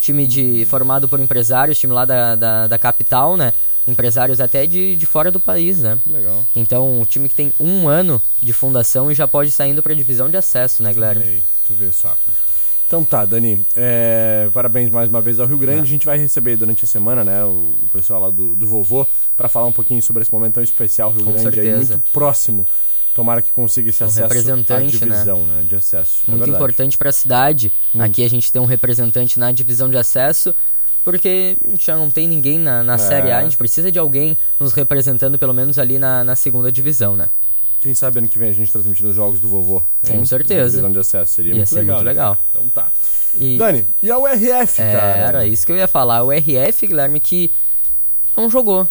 time 0.00 0.26
de, 0.26 0.64
formado 0.64 1.08
por 1.08 1.20
empresários, 1.20 1.78
time 1.78 1.92
lá 1.92 2.04
da, 2.04 2.34
da, 2.34 2.66
da 2.66 2.78
capital, 2.78 3.36
né? 3.36 3.52
Empresários 3.86 4.40
até 4.40 4.66
de, 4.66 4.96
de 4.96 5.06
fora 5.06 5.30
do 5.30 5.38
país, 5.38 5.80
né? 5.80 5.98
Que 6.02 6.10
legal. 6.10 6.44
Então, 6.56 7.00
o 7.00 7.04
time 7.04 7.28
que 7.28 7.34
tem 7.34 7.52
um 7.60 7.86
ano 7.86 8.20
de 8.42 8.52
fundação 8.52 9.10
e 9.10 9.14
já 9.14 9.28
pode 9.28 9.50
sair 9.50 9.70
indo 9.70 9.82
pra 9.82 9.92
divisão 9.92 10.28
de 10.28 10.36
acesso, 10.36 10.82
né, 10.82 10.92
Guilherme? 10.92 11.22
Aí, 11.22 11.42
tu 11.66 11.74
vê 11.74 11.92
só. 11.92 12.16
Então 12.86 13.02
tá, 13.02 13.24
Dani, 13.24 13.66
é, 13.74 14.48
parabéns 14.52 14.90
mais 14.90 15.08
uma 15.08 15.20
vez 15.20 15.40
ao 15.40 15.46
Rio 15.46 15.58
Grande. 15.58 15.80
É. 15.80 15.82
A 15.82 15.86
gente 15.86 16.06
vai 16.06 16.18
receber 16.18 16.56
durante 16.56 16.84
a 16.84 16.88
semana, 16.88 17.24
né, 17.24 17.42
o, 17.44 17.74
o 17.82 17.88
pessoal 17.92 18.20
lá 18.20 18.30
do, 18.30 18.54
do 18.54 18.66
Vovô, 18.66 19.06
para 19.36 19.48
falar 19.48 19.66
um 19.66 19.72
pouquinho 19.72 20.02
sobre 20.02 20.22
esse 20.22 20.32
momento 20.32 20.54
tão 20.54 20.62
especial. 20.62 21.10
Rio 21.10 21.24
Com 21.24 21.32
Grande 21.32 21.60
aí, 21.60 21.76
muito 21.76 22.02
próximo. 22.12 22.66
Tomara 23.14 23.40
que 23.40 23.52
consiga 23.52 23.90
esse 23.90 24.02
Um 24.02 24.06
acesso 24.06 24.24
à 24.24 24.28
representante, 24.28 25.00
né? 25.04 25.06
divisão, 25.06 25.46
né? 25.46 25.64
de 25.68 25.76
acesso. 25.76 26.22
É 26.26 26.30
Muito 26.30 26.44
verdade. 26.44 26.62
importante 26.62 26.98
para 26.98 27.10
a 27.10 27.12
cidade. 27.12 27.72
Muito. 27.92 28.04
Aqui 28.10 28.24
a 28.24 28.28
gente 28.28 28.50
tem 28.50 28.60
um 28.60 28.64
representante 28.64 29.38
na 29.38 29.52
divisão 29.52 29.88
de 29.88 29.96
acesso, 29.96 30.52
porque 31.04 31.56
a 31.64 31.70
gente 31.70 31.86
já 31.86 31.94
não 31.94 32.10
tem 32.10 32.26
ninguém 32.26 32.58
na, 32.58 32.82
na 32.82 32.96
Série 32.96 33.30
A. 33.30 33.38
A 33.38 33.42
gente 33.42 33.58
precisa 33.58 33.92
de 33.92 33.98
alguém 33.98 34.36
nos 34.58 34.72
representando, 34.72 35.38
pelo 35.38 35.52
menos 35.52 35.78
ali 35.78 35.98
na, 35.98 36.24
na 36.24 36.34
segunda 36.34 36.72
divisão, 36.72 37.14
né? 37.14 37.28
Quem 37.80 37.92
sabe 37.94 38.18
ano 38.18 38.28
que 38.28 38.38
vem 38.38 38.48
a 38.48 38.52
gente 38.52 38.72
transmitindo 38.72 39.10
os 39.10 39.14
jogos 39.14 39.38
do 39.38 39.46
Vovô. 39.46 39.82
Com 40.06 40.14
hein? 40.14 40.24
certeza. 40.24 40.80
Na 40.80 40.88
de 40.88 40.98
acesso. 40.98 41.34
Seria 41.34 41.52
Ia 41.52 41.58
muito 41.58 41.74
legal. 41.74 41.96
muito 41.96 42.04
né? 42.06 42.10
legal. 42.10 42.38
Então 42.50 42.68
tá. 42.70 42.88
E 43.38 43.58
Dani, 43.58 43.86
e 44.02 44.10
a 44.10 44.18
URF, 44.18 44.80
é, 44.80 44.92
cara? 44.92 45.16
era 45.16 45.46
isso 45.46 45.66
que 45.66 45.72
eu 45.72 45.76
ia 45.76 45.86
falar. 45.86 46.22
O 46.22 46.32
RF, 46.32 46.86
Guilherme, 46.86 47.20
que 47.20 47.50
não 48.34 48.48
jogou. 48.48 48.88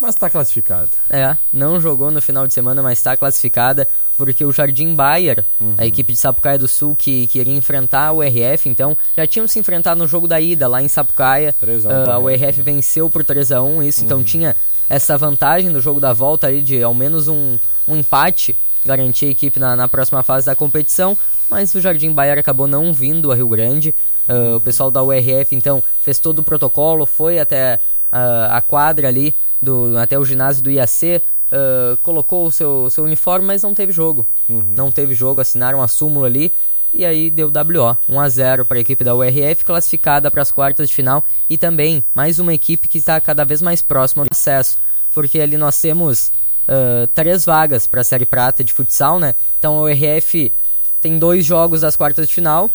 Mas 0.00 0.14
tá 0.14 0.30
classificado. 0.30 0.90
É, 1.10 1.36
não 1.52 1.80
jogou 1.80 2.10
no 2.10 2.22
final 2.22 2.46
de 2.46 2.54
semana, 2.54 2.80
mas 2.82 2.98
está 2.98 3.16
classificada 3.16 3.88
porque 4.16 4.44
o 4.44 4.52
Jardim 4.52 4.94
Bayer, 4.94 5.44
Uhum. 5.60 5.74
a 5.76 5.84
equipe 5.86 6.12
de 6.12 6.18
Sapucaia 6.18 6.56
do 6.58 6.68
Sul, 6.68 6.94
que 6.94 7.26
queria 7.26 7.54
enfrentar 7.56 8.12
o 8.12 8.22
RF, 8.22 8.68
então 8.68 8.96
já 9.16 9.26
tinham 9.26 9.48
se 9.48 9.58
enfrentado 9.58 9.98
no 9.98 10.06
jogo 10.06 10.28
da 10.28 10.40
ida 10.40 10.68
lá 10.68 10.80
em 10.80 10.88
Sapucaia. 10.88 11.52
3 11.58 11.84
a 11.84 11.88
1 11.88 11.92
Ah, 11.92 12.04
pra 12.04 12.18
o 12.18 12.28
RF 12.28 12.62
venceu 12.62 13.10
por 13.10 13.24
3 13.24 13.50
a 13.52 13.60
1 13.62 13.82
isso, 13.82 14.04
então 14.04 14.22
tinha 14.22 14.54
essa 14.88 15.18
vantagem 15.18 15.72
do 15.72 15.80
jogo 15.80 15.98
da 16.00 16.12
volta 16.12 16.46
ali 16.46 16.62
de 16.62 16.82
ao 16.82 16.94
menos 16.94 17.26
um, 17.28 17.58
um 17.86 17.96
empate, 17.96 18.56
garantir 18.86 19.26
a 19.26 19.30
equipe 19.30 19.58
na, 19.58 19.74
na 19.76 19.88
próxima 19.88 20.22
fase 20.22 20.46
da 20.46 20.54
competição, 20.54 21.18
mas 21.50 21.74
o 21.74 21.80
Jardim 21.80 22.12
Bayer 22.12 22.38
acabou 22.38 22.66
não 22.68 22.92
vindo 22.92 23.32
a 23.32 23.34
Rio 23.34 23.48
Grande. 23.48 23.92
Ah, 24.28 24.56
O 24.56 24.60
pessoal 24.60 24.90
da 24.92 25.02
URF 25.02 25.54
então 25.56 25.82
fez 26.02 26.18
todo 26.20 26.38
o 26.38 26.44
protocolo, 26.44 27.04
foi 27.04 27.38
até 27.40 27.80
ah, 28.12 28.56
a 28.56 28.60
quadra 28.60 29.08
ali, 29.08 29.34
do, 29.60 29.96
até 29.98 30.18
o 30.18 30.24
ginásio 30.24 30.62
do 30.62 30.70
IAC, 30.70 31.22
ah, 31.50 31.96
colocou 32.02 32.46
o 32.46 32.52
seu, 32.52 32.88
seu 32.90 33.04
uniforme, 33.04 33.46
mas 33.46 33.62
não 33.62 33.74
teve 33.74 33.92
jogo. 33.92 34.26
Não 34.48 34.90
teve 34.90 35.14
jogo, 35.14 35.40
assinaram 35.40 35.82
a 35.82 35.88
súmula 35.88 36.26
ali. 36.26 36.52
E 36.92 37.04
aí 37.04 37.30
deu 37.30 37.48
WO, 37.48 37.98
1 38.08 38.20
a 38.20 38.28
0 38.28 38.64
para 38.64 38.78
a 38.78 38.80
equipe 38.80 39.04
da 39.04 39.14
URF, 39.14 39.62
classificada 39.62 40.30
para 40.30 40.40
as 40.40 40.50
quartas 40.50 40.88
de 40.88 40.94
final. 40.94 41.22
E 41.48 41.58
também 41.58 42.02
mais 42.14 42.38
uma 42.38 42.54
equipe 42.54 42.88
que 42.88 42.98
está 42.98 43.20
cada 43.20 43.44
vez 43.44 43.60
mais 43.60 43.82
próxima 43.82 44.24
do 44.24 44.30
acesso. 44.30 44.78
Porque 45.12 45.40
ali 45.40 45.56
nós 45.56 45.78
temos 45.80 46.32
ah, 46.66 47.08
três 47.14 47.44
vagas 47.44 47.86
para 47.86 48.00
a 48.00 48.04
Série 48.04 48.26
Prata 48.26 48.64
de 48.64 48.72
futsal, 48.72 49.18
né? 49.18 49.34
Então 49.58 49.78
a 49.78 49.82
URF 49.82 50.52
tem 51.00 51.18
dois 51.18 51.44
jogos 51.44 51.82
das 51.82 51.96
quartas 51.96 52.26
de 52.28 52.34
final. 52.34 52.70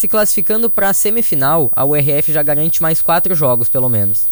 Se 0.00 0.08
classificando 0.08 0.70
para 0.70 0.88
a 0.88 0.94
semifinal, 0.94 1.70
a 1.76 1.84
URF 1.84 2.32
já 2.32 2.42
garante 2.42 2.80
mais 2.80 3.02
quatro 3.02 3.34
jogos, 3.34 3.68
pelo 3.68 3.86
menos. 3.86 4.28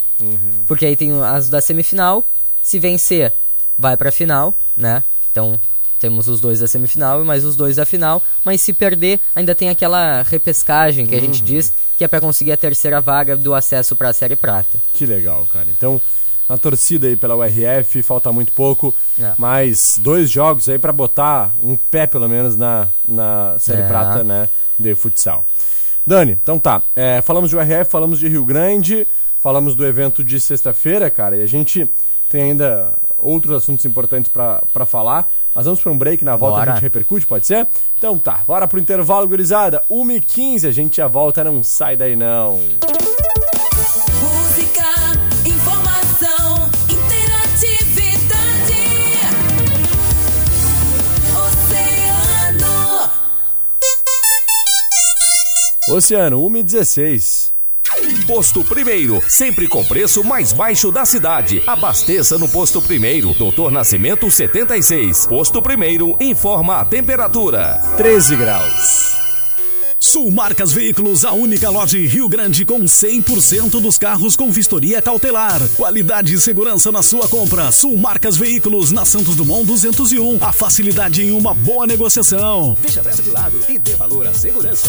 Porque 0.67 0.87
aí 0.87 0.97
tem 0.97 1.13
as 1.23 1.51
da 1.51 1.61
semifinal. 1.61 2.25
Se 2.63 2.79
vencer, 2.79 3.35
vai 3.77 3.95
pra 3.95 4.11
final, 4.11 4.55
né? 4.75 5.05
Então 5.31 5.61
temos 6.01 6.27
os 6.27 6.41
dois 6.41 6.61
da 6.61 6.67
semifinal 6.67 7.21
e 7.21 7.27
mais 7.27 7.45
os 7.45 7.55
dois 7.55 7.77
da 7.77 7.85
final. 7.85 8.23
Mas 8.43 8.63
se 8.63 8.73
perder, 8.73 9.21
ainda 9.37 9.55
tem 9.55 9.69
aquela 9.69 10.23
repescagem 10.23 11.07
que 11.07 11.15
a 11.15 11.21
gente 11.21 11.43
diz, 11.43 11.71
que 11.99 12.03
é 12.05 12.09
pra 12.09 12.19
conseguir 12.19 12.53
a 12.53 12.57
terceira 12.57 12.99
vaga 12.99 13.37
do 13.37 13.53
acesso 13.55 13.95
pra 13.95 14.15
Série 14.15 14.37
Prata. 14.37 14.81
Que 14.95 15.05
legal, 15.05 15.47
cara. 15.53 15.67
Então, 15.71 16.01
na 16.49 16.57
torcida 16.57 17.09
aí 17.09 17.15
pela 17.15 17.37
URF, 17.37 18.03
falta 18.03 18.33
muito 18.33 18.53
pouco. 18.53 18.95
É. 19.21 19.35
Mais 19.37 19.99
dois 20.01 20.31
jogos 20.31 20.67
aí 20.67 20.79
pra 20.79 20.95
botar 20.95 21.53
um 21.63 21.77
pé, 21.77 22.07
pelo 22.07 22.27
menos, 22.27 22.57
na, 22.57 22.89
na 23.07 23.59
Série 23.59 23.83
É. 23.83 23.87
Prata, 23.87 24.25
né? 24.25 24.49
De 24.79 24.95
futsal. 24.95 25.45
Dani, 26.07 26.33
então 26.33 26.59
tá. 26.59 26.83
É, 26.97 27.21
falamos 27.21 27.51
de 27.51 27.57
URF, 27.57 27.91
falamos 27.91 28.19
de 28.19 28.29
Rio 28.29 28.45
Grande, 28.45 29.07
falamos 29.39 29.75
do 29.75 29.85
evento 29.87 30.25
de 30.25 30.41
sexta-feira, 30.41 31.11
cara, 31.11 31.37
e 31.37 31.43
a 31.43 31.47
gente 31.47 31.91
tem 32.31 32.43
ainda 32.43 32.93
outros 33.17 33.55
assuntos 33.57 33.85
importantes 33.85 34.31
pra 34.31 34.63
pra 34.73 34.87
falar. 34.87 35.31
Mas 35.55 35.65
vamos 35.65 35.81
pra 35.81 35.91
um 35.91 35.99
break, 35.99 36.25
na 36.25 36.37
volta 36.37 36.59
Bora. 36.59 36.71
a 36.71 36.75
gente 36.75 36.83
repercute, 36.83 37.27
pode 37.27 37.47
ser? 37.47 37.67
Então 37.97 38.19
tá, 38.19 38.41
bora 38.47 38.69
pro 38.69 38.79
intervalo, 38.79 39.27
gurizada. 39.27 39.83
1h15, 39.91 40.69
a 40.69 40.71
gente 40.71 40.99
já 40.99 41.07
volta, 41.07 41.43
não 41.43 41.63
sai 41.65 41.97
daí 41.97 42.15
não. 42.15 42.61
Música, 44.23 44.85
Oceano, 55.91 56.39
1h16. 56.51 57.53
Posto 58.27 58.63
Primeiro, 58.63 59.23
sempre 59.27 59.67
com 59.67 59.83
preço 59.83 60.23
mais 60.23 60.53
baixo 60.53 60.93
da 60.93 61.07
cidade. 61.07 61.63
Abasteça 61.67 62.37
no 62.37 62.47
Posto 62.47 62.83
Primeiro, 62.83 63.33
Doutor 63.33 63.71
Nascimento 63.71 64.31
76. 64.31 65.27
Posto 65.27 65.63
Primeiro 65.63 66.15
informa 66.21 66.81
a 66.81 66.85
temperatura. 66.85 67.81
13 67.97 68.37
graus. 68.37 69.17
Sul 69.99 70.31
Marcas 70.31 70.73
Veículos, 70.73 71.25
a 71.25 71.33
única 71.33 71.71
loja 71.71 71.99
em 71.99 72.07
Rio 72.07 72.29
Grande 72.29 72.67
com 72.67 72.81
100% 72.81 73.81
dos 73.81 73.97
carros 73.97 74.37
com 74.37 74.51
vistoria 74.51 75.01
cautelar. 75.01 75.61
Qualidade 75.71 76.35
e 76.35 76.39
segurança 76.39 76.93
na 76.93 77.03
sua 77.03 77.29
compra. 77.29 77.73
Sul 77.73 77.97
Marcas 77.97 78.37
Veículos, 78.37 78.93
na 78.93 79.07
Santos 79.07 79.37
Dumont 79.37 79.67
201. 79.67 80.39
A 80.43 80.53
facilidade 80.53 81.23
em 81.23 81.31
uma 81.31 81.55
boa 81.55 81.87
negociação. 81.87 82.77
Deixa 82.81 83.01
a 83.01 83.05
peça 83.05 83.23
de 83.23 83.31
lado 83.31 83.59
e 83.69 83.79
dê 83.79 83.95
valor 83.97 84.27
à 84.27 84.35
segurança. 84.35 84.89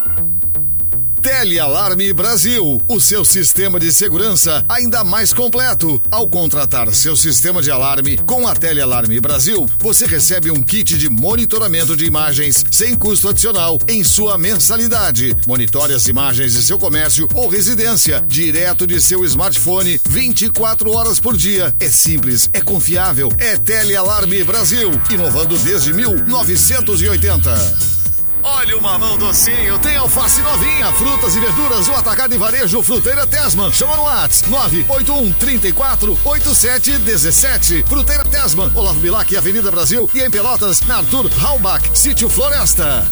Telealarme 1.21 2.11
Brasil, 2.13 2.81
o 2.87 2.99
seu 2.99 3.23
sistema 3.23 3.79
de 3.79 3.93
segurança 3.93 4.65
ainda 4.67 5.03
mais 5.03 5.31
completo. 5.31 6.01
Ao 6.09 6.27
contratar 6.27 6.91
seu 6.95 7.15
sistema 7.15 7.61
de 7.61 7.69
alarme 7.69 8.17
com 8.17 8.47
a 8.47 8.55
Telealarme 8.55 9.19
Brasil, 9.19 9.67
você 9.79 10.07
recebe 10.07 10.49
um 10.49 10.63
kit 10.63 10.97
de 10.97 11.09
monitoramento 11.09 11.95
de 11.95 12.05
imagens 12.05 12.65
sem 12.71 12.95
custo 12.95 13.29
adicional 13.29 13.77
em 13.87 14.03
sua 14.03 14.35
mensalidade. 14.35 15.35
Monitore 15.45 15.93
as 15.93 16.07
imagens 16.07 16.53
de 16.53 16.63
seu 16.63 16.79
comércio 16.79 17.27
ou 17.35 17.47
residência 17.47 18.23
direto 18.25 18.87
de 18.87 18.99
seu 18.99 19.23
smartphone 19.23 20.01
24 20.09 20.91
horas 20.91 21.19
por 21.19 21.37
dia. 21.37 21.75
É 21.79 21.87
simples, 21.87 22.49
é 22.51 22.61
confiável, 22.61 23.31
é 23.37 23.57
Telealarme 23.57 24.43
Brasil, 24.43 24.89
inovando 25.11 25.55
desde 25.59 25.93
1980. 25.93 28.00
Olha 28.43 28.77
o 28.77 28.81
mamão 28.81 29.17
docinho, 29.17 29.77
tem 29.79 29.95
alface 29.95 30.41
novinha, 30.41 30.91
frutas 30.93 31.35
e 31.35 31.39
verduras, 31.39 31.87
o 31.87 31.93
atacado 31.93 32.33
e 32.33 32.37
varejo 32.37 32.81
Fruteira 32.81 33.27
Tesman. 33.27 33.71
Chama 33.71 33.95
no 33.95 34.03
Whats 34.03 34.43
981 34.47 35.33
34 35.33 36.17
87 36.25 36.97
17. 36.97 37.83
Fruteira 37.87 38.23
Tesman, 38.23 38.71
Olavo 38.73 38.99
Bilac, 38.99 39.35
Avenida 39.35 39.69
Brasil 39.69 40.09
e 40.13 40.21
em 40.21 40.31
Pelotas, 40.31 40.81
na 40.81 40.97
Arthur 40.97 41.29
Halbach, 41.39 41.89
Sítio 41.93 42.29
Floresta. 42.29 43.05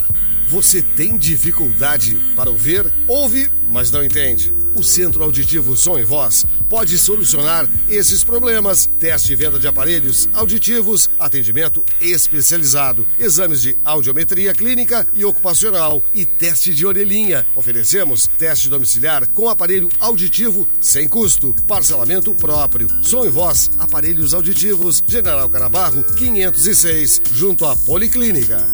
Você 0.50 0.82
tem 0.82 1.16
dificuldade 1.16 2.16
para 2.36 2.50
ouvir? 2.50 2.92
Ouve, 3.08 3.48
mas 3.68 3.92
não 3.92 4.04
entende. 4.04 4.52
O 4.74 4.82
Centro 4.82 5.24
Auditivo 5.24 5.78
Som 5.78 6.00
e 6.00 6.04
Voz 6.04 6.44
pode 6.68 6.98
solucionar 6.98 7.70
esses 7.88 8.24
problemas. 8.24 8.88
Teste 8.88 9.34
e 9.34 9.36
venda 9.36 9.60
de 9.60 9.68
aparelhos 9.68 10.28
auditivos, 10.34 11.08
atendimento 11.20 11.86
especializado, 12.02 13.06
exames 13.20 13.62
de 13.62 13.78
audiometria 13.86 14.52
clínica 14.56 15.06
e 15.14 15.24
ocupacional 15.24 16.02
e 16.16 16.26
teste 16.26 16.74
de 16.74 16.84
orelhinha. 16.84 17.46
Oferecemos 17.56 18.26
teste 18.26 18.70
domiciliar 18.70 19.28
com 19.34 19.50
aparelho 19.50 19.88
auditivo 20.00 20.68
sem 20.82 21.08
custo, 21.08 21.54
parcelamento 21.68 22.34
próprio. 22.34 22.88
Som 23.04 23.24
e 23.24 23.30
Voz, 23.30 23.70
aparelhos 23.78 24.34
auditivos, 24.34 25.04
General 25.08 25.48
Carabarro 25.48 26.04
506, 26.16 27.22
junto 27.36 27.66
à 27.66 27.76
Policlínica. 27.76 28.68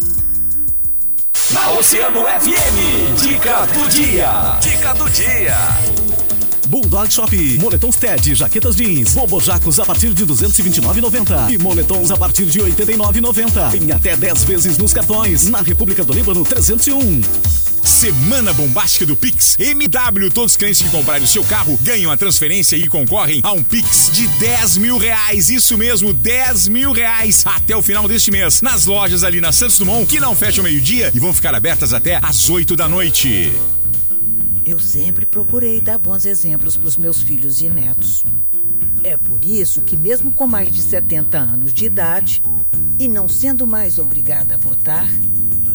Na 1.54 1.70
Oceano 1.74 2.24
FM, 2.24 3.22
dica 3.22 3.68
do 3.68 3.88
dia. 3.88 4.58
Dica 4.60 4.94
do 4.96 5.08
dia. 5.12 5.56
Bulldog 6.68 7.14
Shop, 7.14 7.60
moletons 7.60 7.98
TED, 7.98 8.34
jaquetas 8.34 8.76
jeans, 8.76 9.14
bobojacos 9.14 9.80
a 9.80 9.86
partir 9.86 10.12
de 10.16 10.26
229,90 10.26 11.52
e 11.52 11.58
moletons 11.60 12.10
a 12.10 12.18
partir 12.18 12.46
de 12.46 12.60
89,90. 12.62 13.76
Em 13.76 13.92
até 13.92 14.18
10 14.18 14.44
vezes 14.44 14.78
nos 14.80 14.92
cartões. 14.92 15.48
Na 15.48 15.62
República 15.62 16.04
do 16.04 16.14
Líbano 16.14 16.44
301. 16.44 17.75
Semana 17.86 18.52
bombástica 18.52 19.06
do 19.06 19.16
Pix. 19.16 19.56
MW, 19.60 20.32
todos 20.32 20.54
os 20.54 20.58
clientes 20.58 20.82
que 20.82 20.90
comprarem 20.90 21.24
o 21.24 21.28
seu 21.28 21.44
carro 21.44 21.78
ganham 21.84 22.12
a 22.12 22.18
transferência 22.18 22.76
e 22.76 22.88
concorrem 22.88 23.42
a 23.44 23.52
um 23.52 23.64
Pix 23.64 24.10
de 24.12 24.28
10 24.40 24.78
mil 24.78 24.98
reais. 24.98 25.52
Isso 25.52 25.78
mesmo, 25.78 26.12
10 26.12 26.68
mil 26.68 26.92
reais 26.92 27.46
até 27.46 27.76
o 27.76 27.84
final 27.84 28.08
deste 28.08 28.32
mês. 28.32 28.60
Nas 28.64 28.88
lojas 28.88 29.24
ali 29.24 29.40
na 29.40 29.52
Santos 29.52 29.78
Dumont, 29.78 30.08
que 30.08 30.20
não 30.20 30.36
fecham 30.36 30.64
meio-dia 30.64 31.12
e 31.14 31.20
vão 31.20 31.32
ficar 31.32 31.54
abertas 31.54 31.94
até 31.94 32.16
às 32.24 32.50
8 32.50 32.76
da 32.76 32.90
noite. 32.90 33.54
Eu 34.66 34.80
sempre 34.80 35.24
procurei 35.28 35.80
dar 35.80 36.00
bons 36.00 36.26
exemplos 36.26 36.76
para 36.76 36.88
os 36.88 36.98
meus 36.98 37.22
filhos 37.22 37.62
e 37.62 37.70
netos. 37.70 38.26
É 39.04 39.16
por 39.16 39.46
isso 39.46 39.82
que, 39.82 39.96
mesmo 39.96 40.32
com 40.32 40.48
mais 40.48 40.74
de 40.74 40.82
70 40.82 41.38
anos 41.38 41.72
de 41.72 41.86
idade 41.86 42.42
e 42.98 43.08
não 43.08 43.30
sendo 43.30 43.68
mais 43.68 44.00
obrigada 44.00 44.56
a 44.56 44.58
votar, 44.58 45.08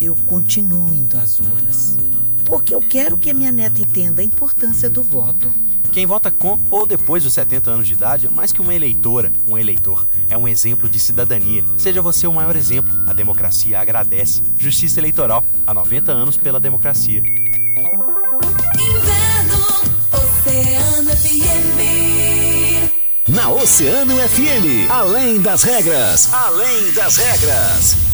eu 0.01 0.17
continuo 0.27 0.93
indo 0.95 1.17
às 1.19 1.39
urnas. 1.39 1.97
Porque 2.45 2.75
eu 2.75 2.81
quero 2.81 3.19
que 3.19 3.31
a 3.31 3.35
minha 3.35 3.53
neta 3.53 3.81
entenda 3.81 4.23
a 4.23 4.25
importância 4.25 4.89
do 4.89 5.03
voto. 5.03 5.53
Quem 5.93 6.07
vota 6.07 6.31
com 6.31 6.59
ou 6.71 6.87
depois 6.87 7.25
dos 7.25 7.35
70 7.35 7.71
anos 7.71 7.87
de 7.87 7.95
idade 7.95 8.27
é 8.27 8.31
mais 8.31 8.53
que 8.53 8.61
uma 8.61 8.75
eleitora, 8.75 9.33
um 9.47 9.59
eleitor. 9.59 10.07
É 10.29 10.39
um 10.39 10.47
exemplo 10.47 10.89
de 10.89 10.99
cidadania. 11.01 11.65
Seja 11.77 12.01
você 12.01 12.27
o 12.27 12.33
maior 12.33 12.57
exemplo. 12.57 12.93
A 13.09 13.13
democracia 13.13 13.81
agradece. 13.81 14.43
Justiça 14.57 15.01
Eleitoral. 15.01 15.45
Há 15.67 15.75
90 15.75 16.13
anos 16.13 16.37
pela 16.37 16.61
democracia. 16.61 17.23
Inverno, 18.79 19.59
Oceano 20.13 21.11
FM. 21.17 21.81
Na 23.29 23.49
Oceano 23.51 24.17
FM, 24.17 24.91
além 24.91 25.41
das 25.41 25.63
regras, 25.63 26.33
além 26.33 26.93
das 26.93 27.17
regras. 27.17 28.10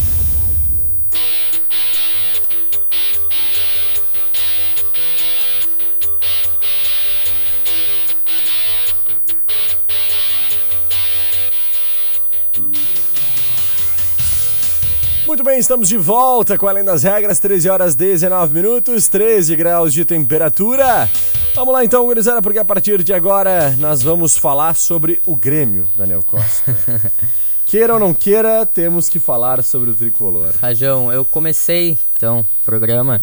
Muito 15.26 15.42
bem, 15.42 15.58
estamos 15.58 15.88
de 15.88 15.98
volta 15.98 16.56
com 16.56 16.68
Além 16.68 16.84
das 16.84 17.02
Regras, 17.02 17.40
13 17.40 17.68
horas 17.68 17.94
19 17.96 18.54
minutos, 18.54 19.08
13 19.08 19.56
graus 19.56 19.92
de 19.92 20.04
temperatura. 20.04 21.10
Vamos 21.52 21.74
lá 21.74 21.84
então, 21.84 22.06
gurizada, 22.06 22.40
porque 22.40 22.60
a 22.60 22.64
partir 22.64 23.02
de 23.02 23.12
agora 23.12 23.74
nós 23.78 24.02
vamos 24.02 24.36
falar 24.36 24.76
sobre 24.76 25.20
o 25.26 25.34
Grêmio, 25.34 25.88
Daniel 25.96 26.22
Costa. 26.24 26.72
queira 27.66 27.94
ou 27.94 27.98
não 27.98 28.14
queira, 28.14 28.64
temos 28.64 29.08
que 29.08 29.18
falar 29.18 29.64
sobre 29.64 29.90
o 29.90 29.94
tricolor. 29.94 30.54
Rajão, 30.60 31.12
eu 31.12 31.24
comecei 31.24 31.98
então 32.16 32.40
o 32.40 32.64
programa 32.64 33.20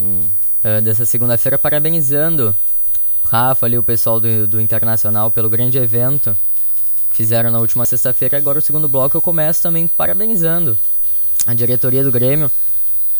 eh, 0.61 0.81
dessa 0.81 1.05
segunda-feira 1.05 1.57
parabenizando 1.57 2.53
o 3.23 3.27
Rafa 3.27 3.65
ali, 3.65 3.77
o 3.77 3.83
pessoal 3.83 4.19
do, 4.19 4.45
do 4.45 4.59
Internacional 4.59 5.31
pelo 5.31 5.49
grande 5.49 5.77
evento 5.77 6.37
que 7.09 7.15
fizeram 7.15 7.49
na 7.49 7.59
última 7.59 7.85
sexta-feira. 7.85 8.37
Agora 8.37 8.59
o 8.59 8.61
segundo 8.61 8.89
bloco 8.89 9.15
eu 9.15 9.21
começo 9.21 9.63
também 9.63 9.87
parabenizando 9.87 10.77
a 11.45 11.53
diretoria 11.53 12.03
do 12.03 12.11
Grêmio 12.11 12.49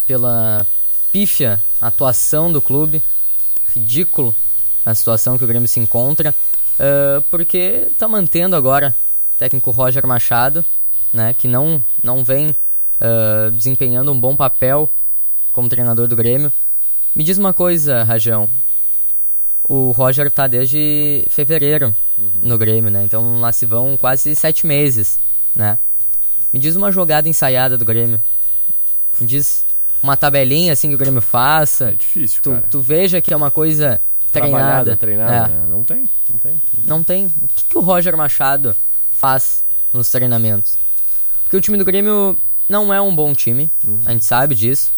pela 0.08 0.66
pífia 1.12 1.62
atuação 1.82 2.52
do 2.52 2.62
clube. 2.62 3.02
Ridículo 3.74 4.36
a 4.86 4.94
situação 4.94 5.38
que 5.38 5.44
o 5.44 5.48
Grêmio 5.48 5.68
se 5.68 5.80
encontra. 5.80 6.36
eh, 6.80 7.22
porque 7.30 7.88
tá 7.98 8.08
mantendo 8.08 8.56
agora 8.56 8.96
o 9.36 9.38
técnico 9.38 9.72
Roger 9.72 10.06
Machado, 10.06 10.66
né, 11.14 11.34
que 11.34 11.48
não, 11.48 11.84
não 12.04 12.24
vem 12.24 12.56
eh, 13.00 13.52
desempenhando 13.52 14.12
um 14.12 14.20
bom 14.20 14.36
papel 14.36 14.92
como 15.52 15.70
treinador 15.70 16.08
do 16.08 16.16
Grêmio. 16.16 16.52
Me 17.16 17.24
diz 17.24 17.38
uma 17.38 17.54
coisa, 17.54 18.04
Rajão. 18.04 18.50
O 19.64 19.92
Roger 19.92 20.30
tá 20.32 20.48
desde 20.48 21.26
fevereiro 21.30 21.96
no 22.18 22.58
Grêmio, 22.58 22.92
né? 22.92 23.04
Então 23.06 23.40
lá 23.40 23.52
se 23.52 23.66
vão 23.66 23.96
quase 23.96 24.36
sete 24.36 24.68
meses, 24.68 25.20
né? 25.56 25.78
Me 26.54 26.60
diz 26.60 26.76
uma 26.76 26.92
jogada 26.92 27.28
ensaiada 27.28 27.78
do 27.78 27.84
Grêmio. 27.84 28.22
Me 29.20 29.26
diz 29.28 29.66
uma 30.02 30.16
tabelinha 30.16 30.72
assim 30.74 30.90
que 30.90 30.96
o 30.96 30.98
Grêmio 30.98 31.22
faça. 31.22 31.90
É 31.90 31.96
difícil, 31.96 32.42
tu, 32.42 32.52
cara. 32.52 32.68
tu 32.70 32.80
veja 32.82 33.20
que 33.22 33.34
é 33.34 33.36
uma 33.36 33.50
coisa 33.52 34.00
Trabalhada, 34.32 34.96
treinada. 34.96 35.48
treinada, 35.48 35.54
É. 35.54 35.58
né? 35.58 35.66
Não 35.70 35.84
tem, 35.84 36.10
não 36.30 36.40
tem. 36.40 36.62
Não 36.86 37.04
tem. 37.04 37.26
O 37.42 37.48
que, 37.48 37.66
que 37.66 37.78
o 37.78 37.82
Roger 37.82 38.16
Machado 38.16 38.76
faz 39.12 39.64
nos 39.92 40.10
treinamentos? 40.10 40.78
Porque 41.44 41.58
o 41.58 41.62
time 41.62 41.78
do 41.78 41.86
Grêmio 41.86 42.38
não 42.70 42.94
é 42.94 43.00
um 43.02 43.16
bom 43.16 43.34
time, 43.34 43.70
a 44.06 44.12
gente 44.12 44.26
sabe 44.26 44.56
disso. 44.56 44.92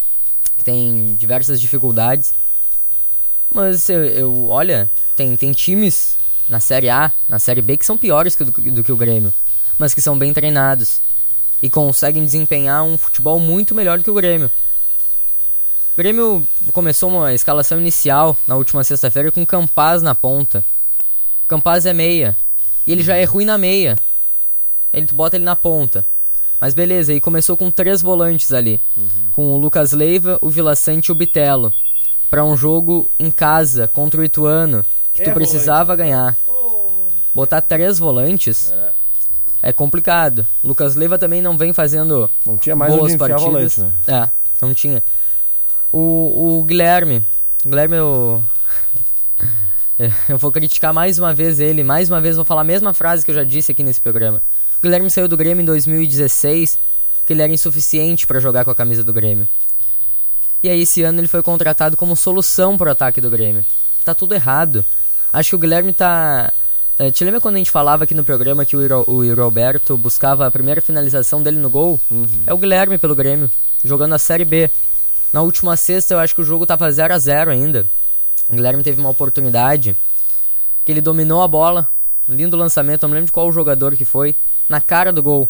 Tem 0.63 1.15
diversas 1.19 1.59
dificuldades. 1.59 2.33
Mas 3.53 3.89
eu, 3.89 4.03
eu- 4.05 4.47
olha, 4.49 4.89
tem, 5.15 5.35
tem 5.35 5.51
times 5.51 6.17
na 6.49 6.59
Série 6.59 6.89
A, 6.89 7.11
na 7.27 7.39
Série 7.39 7.61
B 7.61 7.77
que 7.77 7.85
são 7.85 7.97
piores 7.97 8.35
que 8.35 8.43
do, 8.43 8.51
do 8.71 8.83
que 8.83 8.91
o 8.91 8.97
Grêmio, 8.97 9.33
mas 9.77 9.93
que 9.93 10.01
são 10.01 10.17
bem 10.17 10.33
treinados 10.33 11.01
e 11.65 11.69
conseguem 11.69 12.23
desempenhar 12.23 12.83
um 12.83 12.95
futebol 12.95 13.39
muito 13.39 13.73
melhor 13.73 13.97
do 13.97 14.03
que 14.03 14.11
o 14.11 14.13
Grêmio. 14.13 14.51
O 15.93 15.97
Grêmio 15.97 16.47
começou 16.71 17.09
uma 17.09 17.33
escalação 17.33 17.79
inicial 17.79 18.37
na 18.47 18.55
última 18.55 18.83
sexta-feira 18.83 19.31
com 19.31 19.43
Campaz 19.43 20.03
na 20.03 20.13
ponta. 20.13 20.63
O 21.43 21.47
Campaz 21.47 21.87
é 21.87 21.93
meia. 21.93 22.37
E 22.85 22.91
ele 22.91 23.01
já 23.01 23.17
é 23.17 23.23
ruim 23.23 23.45
na 23.45 23.57
meia. 23.57 23.97
Ele 24.93 25.07
tu 25.07 25.15
bota 25.15 25.37
ele 25.37 25.43
na 25.43 25.55
ponta. 25.55 26.05
Mas 26.61 26.75
beleza, 26.75 27.13
e 27.13 27.19
começou 27.19 27.57
com 27.57 27.71
três 27.71 27.99
volantes 27.99 28.53
ali. 28.53 28.79
Com 29.31 29.47
o 29.51 29.57
Lucas 29.57 29.91
Leiva, 29.91 30.37
o 30.43 30.49
Vila 30.51 30.75
Sante 30.75 31.07
e 31.07 31.11
o 31.11 31.15
Bitelo. 31.15 31.73
Pra 32.29 32.45
um 32.45 32.55
jogo 32.55 33.09
em 33.19 33.31
casa 33.31 33.87
contra 33.87 34.21
o 34.21 34.23
Ituano, 34.23 34.85
que 35.11 35.23
tu 35.23 35.31
É 35.31 35.33
precisava 35.33 35.95
ganhar. 35.95 36.37
Botar 37.33 37.61
três 37.61 37.97
volantes 37.97 38.71
é 38.71 38.93
complicado. 39.73 40.45
O 40.61 40.67
Lucas 40.67 40.95
Leiva 40.95 41.17
também 41.17 41.41
não 41.41 41.57
vem 41.57 41.73
fazendo 41.73 42.29
Não 42.45 42.57
tinha 42.57 42.75
mais 42.75 42.93
boas 42.95 43.15
partidas. 43.15 43.41
volante, 43.43 43.81
né? 43.81 43.93
É, 44.07 44.29
não 44.61 44.73
tinha. 44.73 45.03
O, 45.91 46.59
o 46.59 46.63
Guilherme. 46.63 47.25
Guilherme, 47.65 47.95
eu. 47.97 48.43
Eu 50.27 50.37
vou 50.37 50.51
criticar 50.51 50.93
mais 50.93 51.17
uma 51.17 51.33
vez 51.33 51.59
ele. 51.59 51.83
Mais 51.83 52.09
uma 52.09 52.19
vez 52.19 52.35
vou 52.35 52.43
falar 52.43 52.61
a 52.61 52.65
mesma 52.65 52.93
frase 52.93 53.23
que 53.23 53.31
eu 53.31 53.35
já 53.35 53.45
disse 53.45 53.71
aqui 53.71 53.81
nesse 53.81 54.01
programa. 54.01 54.41
O 54.77 54.81
Guilherme 54.81 55.09
saiu 55.09 55.25
do 55.27 55.37
Grêmio 55.37 55.61
em 55.61 55.65
2016 55.65 56.77
porque 57.19 57.31
ele 57.31 57.41
era 57.41 57.51
insuficiente 57.51 58.27
para 58.27 58.39
jogar 58.41 58.65
com 58.65 58.71
a 58.71 58.75
camisa 58.75 59.03
do 59.05 59.13
Grêmio. 59.13 59.47
E 60.61 60.69
aí 60.69 60.81
esse 60.81 61.01
ano 61.01 61.19
ele 61.21 61.27
foi 61.27 61.41
contratado 61.41 61.95
como 61.95 62.15
solução 62.15 62.77
para 62.77 62.89
o 62.89 62.91
ataque 62.91 63.21
do 63.21 63.29
Grêmio. 63.29 63.65
Tá 64.03 64.13
tudo 64.13 64.35
errado. 64.35 64.85
Acho 65.31 65.51
que 65.51 65.55
o 65.55 65.59
Guilherme 65.59 65.93
tá. 65.93 66.51
Eh, 66.97 67.11
Te 67.11 67.23
lembra 67.23 67.41
quando 67.41 67.55
a 67.55 67.57
gente 67.57 67.71
falava 67.71 68.03
aqui 68.05 68.13
no 68.13 68.23
programa 68.23 68.65
que 68.65 68.75
o, 68.75 68.81
Iro, 68.81 69.03
o 69.07 69.33
Roberto 69.35 69.97
buscava 69.97 70.45
a 70.47 70.51
primeira 70.51 70.81
finalização 70.81 71.43
dele 71.43 71.57
no 71.57 71.69
gol? 71.69 71.99
É 72.47 72.53
o 72.53 72.57
Guilherme 72.57 72.97
pelo 72.97 73.15
Grêmio, 73.15 73.49
jogando 73.83 74.13
a 74.15 74.19
Série 74.19 74.45
B. 74.45 74.69
Na 75.33 75.41
última 75.41 75.75
sexta 75.75 76.13
eu 76.13 76.19
acho 76.19 76.33
que 76.33 76.41
o 76.41 76.45
jogo 76.45 76.65
tava 76.65 76.89
0 76.91 77.13
a 77.13 77.17
0 77.17 77.51
ainda. 77.51 77.85
O 78.49 78.53
Guilherme 78.55 78.83
teve 78.83 78.99
uma 79.01 79.09
oportunidade 79.09 79.95
que 80.85 80.91
ele 80.91 81.01
dominou 81.01 81.41
a 81.41 81.47
bola. 81.47 81.89
Um 82.29 82.33
lindo 82.35 82.55
lançamento, 82.55 83.01
não 83.03 83.09
me 83.09 83.15
lembro 83.15 83.27
de 83.27 83.31
qual 83.31 83.51
jogador 83.51 83.95
que 83.95 84.05
foi. 84.05 84.35
Na 84.69 84.79
cara 84.79 85.11
do 85.11 85.21
gol. 85.21 85.49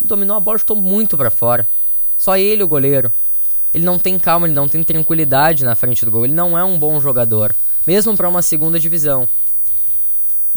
Ele 0.00 0.08
dominou 0.08 0.36
a 0.36 0.40
bola 0.40 0.56
e 0.56 0.60
chutou 0.60 0.76
muito 0.76 1.16
pra 1.16 1.30
fora. 1.30 1.68
Só 2.16 2.36
ele, 2.36 2.62
o 2.62 2.68
goleiro. 2.68 3.12
Ele 3.74 3.84
não 3.84 3.98
tem 3.98 4.18
calma, 4.18 4.46
ele 4.46 4.54
não 4.54 4.66
tem 4.68 4.82
tranquilidade 4.82 5.64
na 5.64 5.74
frente 5.74 6.04
do 6.04 6.10
gol. 6.10 6.24
Ele 6.24 6.34
não 6.34 6.58
é 6.58 6.64
um 6.64 6.78
bom 6.78 6.98
jogador. 7.00 7.54
Mesmo 7.86 8.16
pra 8.16 8.28
uma 8.28 8.40
segunda 8.42 8.80
divisão. 8.80 9.28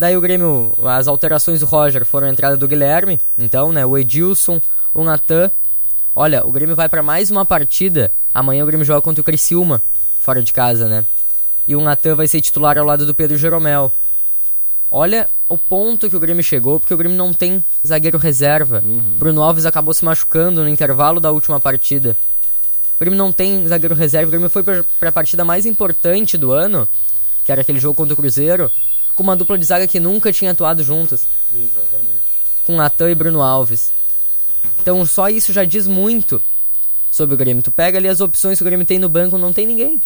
Daí 0.01 0.17
o 0.17 0.21
Grêmio, 0.21 0.73
as 0.83 1.07
alterações 1.07 1.59
do 1.59 1.67
Roger 1.67 2.03
foram 2.07 2.25
a 2.25 2.31
entrada 2.31 2.57
do 2.57 2.67
Guilherme. 2.67 3.19
Então, 3.37 3.71
né, 3.71 3.85
o 3.85 3.95
Edilson, 3.95 4.59
o 4.95 5.03
Natan. 5.03 5.51
Olha, 6.15 6.43
o 6.43 6.51
Grêmio 6.51 6.75
vai 6.75 6.89
pra 6.89 7.03
mais 7.03 7.29
uma 7.29 7.45
partida. 7.45 8.11
Amanhã 8.33 8.63
o 8.63 8.65
Grêmio 8.65 8.83
joga 8.83 8.99
contra 8.99 9.21
o 9.21 9.23
Criciúma, 9.23 9.79
fora 10.19 10.41
de 10.41 10.51
casa, 10.51 10.87
né? 10.87 11.05
E 11.67 11.75
o 11.75 11.81
Natan 11.81 12.15
vai 12.15 12.27
ser 12.27 12.41
titular 12.41 12.79
ao 12.79 12.85
lado 12.85 13.05
do 13.05 13.13
Pedro 13.13 13.37
Jeromel. 13.37 13.91
Olha 14.89 15.29
o 15.47 15.55
ponto 15.55 16.09
que 16.09 16.15
o 16.15 16.19
Grêmio 16.19 16.43
chegou, 16.43 16.79
porque 16.79 16.95
o 16.95 16.97
Grêmio 16.97 17.15
não 17.15 17.31
tem 17.31 17.63
zagueiro 17.85 18.17
reserva. 18.17 18.83
Bruno 19.19 19.43
Alves 19.43 19.67
acabou 19.67 19.93
se 19.93 20.03
machucando 20.03 20.63
no 20.63 20.67
intervalo 20.67 21.19
da 21.19 21.29
última 21.29 21.59
partida. 21.59 22.17
O 22.95 22.99
Grêmio 22.99 23.19
não 23.19 23.31
tem 23.31 23.67
zagueiro 23.67 23.93
reserva. 23.93 24.29
O 24.29 24.31
Grêmio 24.31 24.49
foi 24.49 24.63
pra, 24.63 24.83
pra 24.99 25.11
partida 25.11 25.45
mais 25.45 25.67
importante 25.67 26.39
do 26.39 26.51
ano, 26.51 26.87
que 27.45 27.51
era 27.51 27.61
aquele 27.61 27.79
jogo 27.79 27.93
contra 27.93 28.15
o 28.15 28.17
Cruzeiro, 28.17 28.71
com 29.15 29.24
uma 29.24 29.36
dupla 29.36 29.58
de 29.58 29.65
zaga 29.65 29.88
que 29.88 30.00
nunca 30.00 30.32
tinha 30.32 30.52
atuado 30.52 30.84
juntas. 30.84 31.28
Com 32.65 32.76
Natan 32.76 33.12
e 33.12 33.15
Bruno 33.15 33.41
Alves. 33.41 33.91
Então 34.82 35.06
só 35.06 35.30
isso 35.30 35.52
já 35.54 35.63
diz 35.63 35.88
muito 35.88 36.41
sobre 37.12 37.36
o 37.36 37.38
Grêmio. 37.38 37.63
Tu 37.63 37.71
pega 37.71 37.97
ali 37.97 38.08
as 38.08 38.21
opções 38.21 38.58
que 38.58 38.63
o 38.63 38.65
Grêmio 38.65 38.86
tem 38.86 39.00
no 39.00 39.10
banco, 39.10 39.38
não 39.38 39.54
tem 39.54 39.67
ninguém. 39.67 40.00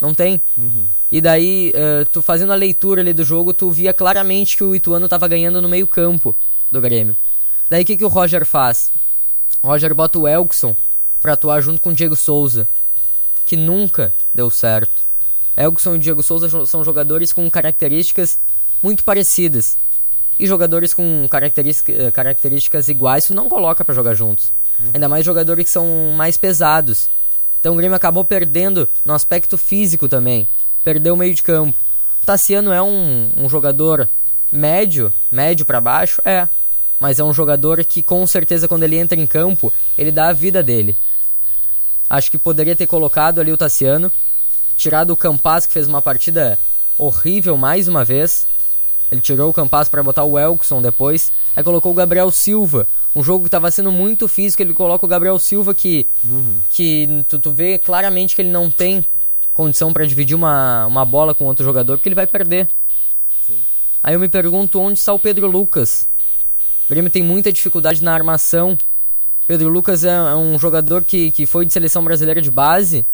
Não 0.00 0.14
tem. 0.14 0.40
E 1.10 1.20
daí, 1.20 1.72
eh, 1.74 2.04
tu 2.12 2.22
fazendo 2.22 2.52
a 2.52 2.56
leitura 2.56 3.00
ali 3.00 3.12
do 3.12 3.24
jogo, 3.24 3.52
tu 3.52 3.70
via 3.70 3.92
claramente 3.92 4.56
que 4.56 4.62
o 4.62 4.74
Ituano 4.74 5.08
tava 5.08 5.26
ganhando 5.26 5.60
no 5.60 5.68
meio 5.68 5.86
campo 5.86 6.36
do 6.70 6.80
Grêmio. 6.80 7.16
Daí 7.68 7.82
o 7.82 7.86
que, 7.86 7.96
que 7.96 8.04
o 8.04 8.08
Roger 8.08 8.44
faz? 8.44 8.92
O 9.62 9.68
Roger 9.68 9.94
bota 9.94 10.18
o 10.18 10.28
Elkson 10.28 10.76
pra 11.20 11.32
atuar 11.32 11.60
junto 11.60 11.80
com 11.80 11.90
o 11.90 11.94
Diego 11.94 12.14
Souza, 12.14 12.68
que 13.44 13.56
nunca 13.56 14.12
deu 14.32 14.48
certo. 14.50 15.07
Elkson 15.58 15.96
e 15.96 15.98
Diego 15.98 16.22
Souza 16.22 16.64
são 16.66 16.84
jogadores 16.84 17.32
com 17.32 17.50
características 17.50 18.38
muito 18.82 19.04
parecidas. 19.04 19.76
E 20.38 20.46
jogadores 20.46 20.94
com 20.94 21.26
característica- 21.28 21.92
eh, 21.92 22.10
características 22.12 22.88
iguais, 22.88 23.26
tu 23.26 23.34
não 23.34 23.48
coloca 23.48 23.84
pra 23.84 23.94
jogar 23.94 24.14
juntos. 24.14 24.52
Ainda 24.94 25.08
mais 25.08 25.24
jogadores 25.24 25.64
que 25.64 25.70
são 25.70 26.12
mais 26.16 26.36
pesados. 26.36 27.10
Então 27.58 27.74
o 27.74 27.76
Grêmio 27.76 27.96
acabou 27.96 28.24
perdendo 28.24 28.88
no 29.04 29.12
aspecto 29.12 29.58
físico 29.58 30.08
também. 30.08 30.46
Perdeu 30.84 31.14
o 31.14 31.16
meio 31.16 31.34
de 31.34 31.42
campo. 31.42 31.76
O 32.22 32.26
Tassiano 32.26 32.70
é 32.72 32.80
um, 32.80 33.30
um 33.36 33.48
jogador 33.48 34.08
médio, 34.52 35.12
médio 35.30 35.66
pra 35.66 35.80
baixo, 35.80 36.22
é. 36.24 36.48
Mas 37.00 37.18
é 37.18 37.24
um 37.24 37.34
jogador 37.34 37.84
que 37.84 38.00
com 38.00 38.24
certeza 38.26 38.68
quando 38.68 38.84
ele 38.84 38.96
entra 38.96 39.18
em 39.18 39.26
campo, 39.26 39.72
ele 39.96 40.12
dá 40.12 40.28
a 40.28 40.32
vida 40.32 40.62
dele. 40.62 40.96
Acho 42.08 42.30
que 42.30 42.38
poderia 42.38 42.76
ter 42.76 42.86
colocado 42.86 43.40
ali 43.40 43.52
o 43.52 43.56
Tassiano, 43.56 44.10
tirado 44.78 45.10
o 45.10 45.16
Campas 45.16 45.66
que 45.66 45.72
fez 45.72 45.88
uma 45.88 46.00
partida 46.00 46.58
horrível 46.96 47.56
mais 47.56 47.88
uma 47.88 48.04
vez. 48.04 48.46
Ele 49.10 49.20
tirou 49.20 49.50
o 49.50 49.52
Campas 49.52 49.88
para 49.88 50.02
botar 50.02 50.24
o 50.24 50.38
Elkson 50.38 50.80
depois, 50.80 51.32
aí 51.56 51.64
colocou 51.64 51.92
o 51.92 51.94
Gabriel 51.94 52.30
Silva. 52.30 52.86
Um 53.14 53.22
jogo 53.22 53.44
que 53.44 53.48
estava 53.48 53.70
sendo 53.70 53.90
muito 53.90 54.28
físico, 54.28 54.62
ele 54.62 54.72
coloca 54.72 55.04
o 55.04 55.08
Gabriel 55.08 55.38
Silva 55.38 55.74
que 55.74 56.06
que 56.70 57.24
tu, 57.28 57.38
tu 57.38 57.52
vê 57.52 57.78
claramente 57.78 58.36
que 58.36 58.42
ele 58.42 58.50
não 58.50 58.70
tem 58.70 59.04
condição 59.52 59.92
para 59.92 60.06
dividir 60.06 60.36
uma, 60.36 60.86
uma 60.86 61.04
bola 61.04 61.34
com 61.34 61.44
outro 61.44 61.64
jogador, 61.64 61.98
porque 61.98 62.08
ele 62.08 62.14
vai 62.14 62.26
perder. 62.26 62.68
Aí 64.02 64.14
eu 64.14 64.20
me 64.20 64.28
pergunto 64.28 64.80
onde 64.80 64.98
está 64.98 65.12
o 65.12 65.18
Pedro 65.18 65.48
Lucas. 65.48 66.08
O 66.86 66.90
Grêmio 66.90 67.10
tem 67.10 67.22
muita 67.22 67.50
dificuldade 67.52 68.04
na 68.04 68.14
armação. 68.14 68.78
Pedro 69.46 69.68
Lucas 69.68 70.04
é, 70.04 70.10
é 70.10 70.36
um 70.36 70.58
jogador 70.58 71.02
que, 71.02 71.32
que 71.32 71.46
foi 71.46 71.64
de 71.64 71.72
seleção 71.72 72.04
brasileira 72.04 72.40
de 72.40 72.50
base, 72.50 73.04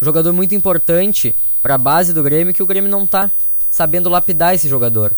um 0.00 0.04
jogador 0.04 0.32
muito 0.32 0.54
importante 0.54 1.34
para 1.60 1.74
a 1.74 1.78
base 1.78 2.12
do 2.12 2.22
Grêmio, 2.22 2.54
que 2.54 2.62
o 2.62 2.66
Grêmio 2.66 2.90
não 2.90 3.06
tá 3.06 3.30
sabendo 3.70 4.08
lapidar 4.08 4.54
esse 4.54 4.68
jogador. 4.68 5.16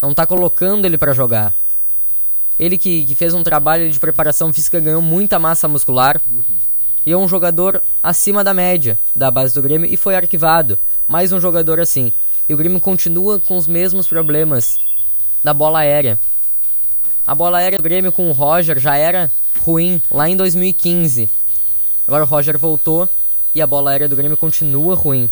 Não 0.00 0.14
tá 0.14 0.26
colocando 0.26 0.84
ele 0.84 0.98
para 0.98 1.12
jogar. 1.12 1.54
Ele 2.58 2.78
que, 2.78 3.04
que 3.04 3.14
fez 3.14 3.34
um 3.34 3.42
trabalho 3.42 3.90
de 3.90 4.00
preparação 4.00 4.52
física, 4.52 4.80
ganhou 4.80 5.02
muita 5.02 5.38
massa 5.38 5.68
muscular. 5.68 6.20
E 7.04 7.12
é 7.12 7.16
um 7.16 7.28
jogador 7.28 7.82
acima 8.02 8.42
da 8.42 8.54
média 8.54 8.98
da 9.14 9.30
base 9.30 9.54
do 9.54 9.62
Grêmio 9.62 9.88
e 9.90 9.96
foi 9.96 10.16
arquivado. 10.16 10.78
Mais 11.06 11.32
um 11.32 11.40
jogador 11.40 11.78
assim. 11.78 12.12
E 12.48 12.54
o 12.54 12.56
Grêmio 12.56 12.80
continua 12.80 13.38
com 13.38 13.56
os 13.56 13.66
mesmos 13.66 14.06
problemas 14.06 14.78
da 15.44 15.52
bola 15.52 15.80
aérea. 15.80 16.18
A 17.26 17.34
bola 17.34 17.58
aérea 17.58 17.78
do 17.78 17.82
Grêmio 17.82 18.10
com 18.10 18.28
o 18.28 18.32
Roger 18.32 18.78
já 18.78 18.96
era 18.96 19.30
ruim 19.60 20.00
lá 20.10 20.28
em 20.28 20.36
2015. 20.36 21.28
Agora 22.06 22.24
o 22.24 22.26
Roger 22.26 22.56
voltou 22.56 23.08
e 23.56 23.62
a 23.62 23.66
bola 23.66 23.90
aérea 23.90 24.06
do 24.06 24.14
Grêmio 24.14 24.36
continua 24.36 24.94
ruim. 24.94 25.30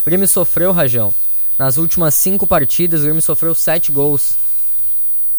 O 0.00 0.04
Grêmio 0.04 0.28
sofreu, 0.28 0.70
Rajão. 0.70 1.12
Nas 1.58 1.78
últimas 1.78 2.14
cinco 2.14 2.46
partidas, 2.46 3.00
o 3.00 3.02
Grêmio 3.02 3.20
sofreu 3.20 3.56
sete 3.56 3.90
gols. 3.90 4.38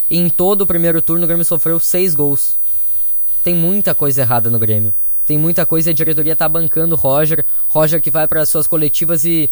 E 0.09 0.19
em 0.19 0.27
todo 0.27 0.63
o 0.63 0.67
primeiro 0.67 1.01
turno, 1.01 1.23
o 1.23 1.27
Grêmio 1.27 1.45
sofreu 1.45 1.79
seis 1.79 2.13
gols. 2.13 2.59
Tem 3.45 3.55
muita 3.55 3.95
coisa 3.95 4.23
errada 4.23 4.49
no 4.49 4.59
Grêmio. 4.59 4.93
Tem 5.25 5.37
muita 5.37 5.65
coisa 5.65 5.89
e 5.89 5.91
a 5.91 5.93
diretoria 5.93 6.35
tá 6.35 6.49
bancando 6.49 6.95
o 6.95 6.97
Roger. 6.97 7.45
Roger 7.69 8.01
que 8.01 8.11
vai 8.11 8.27
para 8.27 8.45
suas 8.45 8.67
coletivas 8.67 9.23
e 9.23 9.49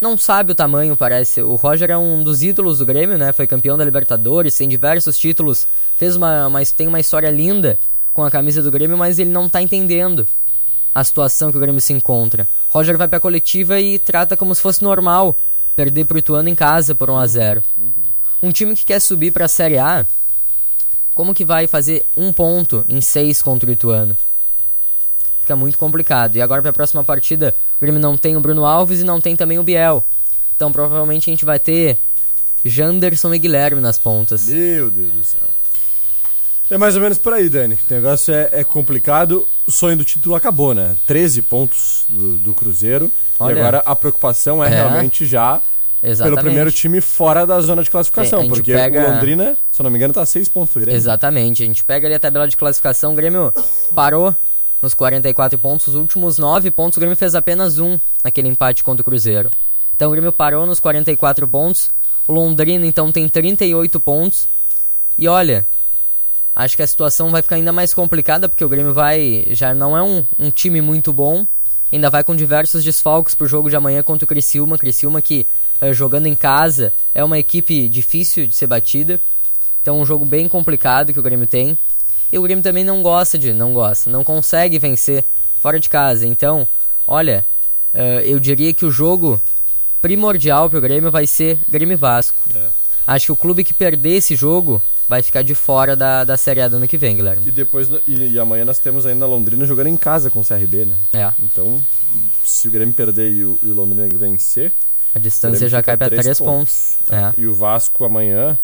não 0.00 0.16
sabe 0.16 0.52
o 0.52 0.54
tamanho, 0.54 0.96
parece. 0.96 1.42
O 1.42 1.56
Roger 1.56 1.90
é 1.90 1.98
um 1.98 2.22
dos 2.22 2.44
ídolos 2.44 2.78
do 2.78 2.86
Grêmio, 2.86 3.18
né? 3.18 3.32
Foi 3.32 3.48
campeão 3.48 3.76
da 3.76 3.84
Libertadores, 3.84 4.56
tem 4.56 4.68
diversos 4.68 5.18
títulos, 5.18 5.66
fez 5.96 6.14
uma, 6.14 6.46
uma 6.46 6.64
tem 6.64 6.86
uma 6.86 7.00
história 7.00 7.30
linda 7.32 7.76
com 8.12 8.22
a 8.22 8.30
camisa 8.30 8.62
do 8.62 8.70
Grêmio, 8.70 8.96
mas 8.96 9.18
ele 9.18 9.30
não 9.30 9.48
tá 9.48 9.60
entendendo 9.60 10.24
a 10.94 11.02
situação 11.02 11.50
que 11.50 11.56
o 11.56 11.60
Grêmio 11.60 11.80
se 11.80 11.92
encontra. 11.92 12.46
Roger 12.68 12.96
vai 12.96 13.08
pra 13.08 13.18
coletiva 13.18 13.80
e 13.80 13.98
trata 13.98 14.36
como 14.36 14.54
se 14.54 14.62
fosse 14.62 14.82
normal 14.82 15.36
perder 15.74 16.04
pro 16.04 16.18
Ituano 16.18 16.48
em 16.48 16.54
casa 16.54 16.94
por 16.94 17.10
1 17.10 17.18
a 17.18 17.26
0. 17.26 17.62
Um 18.42 18.52
time 18.52 18.76
que 18.76 18.84
quer 18.84 19.00
subir 19.00 19.32
pra 19.32 19.48
Série 19.48 19.78
A, 19.78 20.06
como 21.14 21.34
que 21.34 21.44
vai 21.44 21.66
fazer 21.66 22.06
um 22.16 22.32
ponto 22.32 22.84
em 22.88 23.00
seis 23.00 23.42
contra 23.42 23.68
o 23.68 23.72
Ituano? 23.72 24.16
Fica 25.40 25.56
muito 25.56 25.76
complicado. 25.76 26.36
E 26.36 26.42
agora 26.42 26.62
pra 26.62 26.72
próxima 26.72 27.04
partida, 27.04 27.54
o 27.76 27.80
Grêmio 27.80 28.00
não 28.00 28.16
tem 28.16 28.36
o 28.36 28.40
Bruno 28.40 28.64
Alves 28.64 29.00
e 29.00 29.04
não 29.04 29.20
tem 29.20 29.34
também 29.34 29.58
o 29.58 29.62
Biel. 29.62 30.04
Então 30.54 30.70
provavelmente 30.70 31.28
a 31.28 31.32
gente 31.32 31.44
vai 31.44 31.58
ter 31.58 31.98
Janderson 32.64 33.34
e 33.34 33.38
Guilherme 33.38 33.80
nas 33.80 33.98
pontas. 33.98 34.46
Meu 34.46 34.90
Deus 34.90 35.12
do 35.12 35.24
céu. 35.24 35.48
É 36.70 36.78
mais 36.78 36.96
ou 36.96 37.02
menos 37.02 37.18
por 37.18 37.32
aí, 37.32 37.48
Dani. 37.48 37.78
O 37.90 37.94
negócio 37.94 38.32
é, 38.34 38.48
é 38.52 38.64
complicado. 38.64 39.46
O 39.66 39.70
sonho 39.70 39.96
do 39.96 40.04
título 40.04 40.34
acabou, 40.34 40.74
né? 40.74 40.96
13 41.06 41.42
pontos 41.42 42.04
do, 42.08 42.36
do 42.38 42.54
Cruzeiro. 42.54 43.10
Olha. 43.38 43.54
e 43.54 43.58
agora 43.58 43.78
a 43.84 43.96
preocupação 43.96 44.62
é, 44.62 44.68
É. 44.68 44.70
realmente 44.70 45.26
já 45.26 45.60
Exatamente. 46.02 46.36
pelo 46.36 46.46
primeiro 46.46 46.70
time 46.72 47.00
fora 47.00 47.44
da 47.46 47.60
zona 47.60 47.82
de 47.82 47.90
classificação. 47.90 48.46
Porque 48.48 48.72
pega- 48.72 49.08
o 49.08 49.12
Londrina, 49.14 49.56
se 49.70 49.80
eu 49.80 49.84
não 49.84 49.90
me 49.90 49.96
engano, 49.98 50.14
tá 50.14 50.22
a 50.22 50.26
6 50.26 50.48
pontos 50.48 50.72
do 50.74 50.80
Grêmio. 50.80 50.96
Exatamente. 50.96 51.62
A 51.62 51.66
gente 51.66 51.84
pega 51.84 52.06
ali 52.06 52.14
a 52.14 52.20
tabela 52.20 52.46
de 52.48 52.56
classificação, 52.56 53.12
o 53.12 53.16
Grêmio 53.16 53.52
parou 53.94 54.34
nos 54.80 54.94
44 54.94 55.58
pontos. 55.58 55.88
Os 55.88 55.94
últimos 55.96 56.38
9 56.38 56.70
pontos, 56.70 56.96
o 56.96 57.00
Grêmio 57.00 57.16
fez 57.16 57.34
apenas 57.34 57.78
um 57.78 57.98
naquele 58.22 58.48
empate 58.48 58.82
contra 58.84 59.02
o 59.02 59.04
Cruzeiro. 59.04 59.50
Então 59.94 60.08
o 60.08 60.12
Grêmio 60.12 60.32
parou 60.32 60.64
nos 60.66 60.78
44 60.80 61.46
pontos. 61.48 61.90
O 62.26 62.32
Londrina, 62.32 62.86
então, 62.86 63.12
tem 63.12 63.28
38 63.28 64.00
pontos. 64.00 64.46
E 65.18 65.28
olha, 65.28 65.66
acho 66.54 66.76
que 66.76 66.82
a 66.82 66.86
situação 66.86 67.30
vai 67.30 67.42
ficar 67.42 67.56
ainda 67.56 67.72
mais 67.72 67.92
complicada, 67.92 68.48
porque 68.48 68.64
o 68.64 68.68
Grêmio 68.68 68.94
vai. 68.94 69.46
Já 69.50 69.74
não 69.74 69.96
é 69.96 70.02
um, 70.02 70.24
um 70.38 70.50
time 70.50 70.80
muito 70.80 71.12
bom. 71.12 71.46
Ainda 71.92 72.10
vai 72.10 72.24
com 72.24 72.34
diversos 72.34 72.82
desfalques 72.82 73.34
pro 73.34 73.46
jogo 73.46 73.70
de 73.70 73.76
amanhã 73.76 74.02
contra 74.02 74.24
o 74.24 74.28
Criciúma. 74.28 74.78
Criciúma 74.78 75.22
que, 75.22 75.46
eh, 75.80 75.92
jogando 75.92 76.26
em 76.26 76.34
casa, 76.34 76.92
é 77.14 77.22
uma 77.22 77.38
equipe 77.38 77.88
difícil 77.88 78.46
de 78.46 78.56
ser 78.56 78.66
batida. 78.66 79.20
Então 79.80 80.00
um 80.00 80.06
jogo 80.06 80.24
bem 80.24 80.48
complicado 80.48 81.12
que 81.12 81.20
o 81.20 81.22
Grêmio 81.22 81.46
tem. 81.46 81.78
E 82.32 82.38
o 82.38 82.42
Grêmio 82.42 82.64
também 82.64 82.82
não 82.82 83.00
gosta 83.02 83.38
de, 83.38 83.52
não 83.52 83.72
gosta, 83.72 84.10
não 84.10 84.24
consegue 84.24 84.78
vencer 84.78 85.24
fora 85.60 85.78
de 85.78 85.88
casa. 85.88 86.26
Então, 86.26 86.66
olha, 87.06 87.46
eh, 87.92 88.22
eu 88.26 88.40
diria 88.40 88.74
que 88.74 88.84
o 88.84 88.90
jogo 88.90 89.40
primordial 90.02 90.68
pro 90.68 90.80
Grêmio 90.80 91.10
vai 91.10 91.26
ser 91.26 91.58
Grêmio 91.68 91.96
Vasco. 91.96 92.42
É. 92.54 92.68
Acho 93.06 93.26
que 93.26 93.32
o 93.32 93.36
clube 93.36 93.62
que 93.62 93.72
perder 93.72 94.16
esse 94.16 94.34
jogo 94.34 94.82
vai 95.08 95.22
ficar 95.22 95.42
de 95.42 95.54
fora 95.54 95.94
da, 95.94 96.24
da 96.24 96.36
Série 96.36 96.60
A 96.60 96.68
do 96.68 96.76
ano 96.76 96.88
que 96.88 96.96
vem, 96.96 97.16
Guilherme. 97.16 97.46
E 97.46 97.50
depois, 97.50 97.88
e, 98.06 98.32
e 98.32 98.38
amanhã 98.38 98.64
nós 98.64 98.78
temos 98.78 99.06
ainda 99.06 99.26
Londrina 99.26 99.66
jogando 99.66 99.88
em 99.88 99.96
casa 99.96 100.30
com 100.30 100.40
o 100.40 100.44
CRB, 100.44 100.86
né? 100.86 100.96
É. 101.12 101.32
Então, 101.38 101.82
se 102.44 102.68
o 102.68 102.70
Grêmio 102.70 102.94
perder 102.94 103.30
e 103.30 103.44
o, 103.44 103.58
e 103.62 103.68
o 103.68 103.74
Londrina 103.74 104.06
vencer. 104.18 104.72
A 105.14 105.18
distância 105.18 105.68
já 105.68 105.82
cai 105.82 105.94
a 105.94 105.98
pra 105.98 106.10
três 106.10 106.38
pontos. 106.38 106.96
É. 107.08 107.32
E 107.40 107.46
o 107.46 107.54
Vasco 107.54 108.04
amanhã 108.04 108.58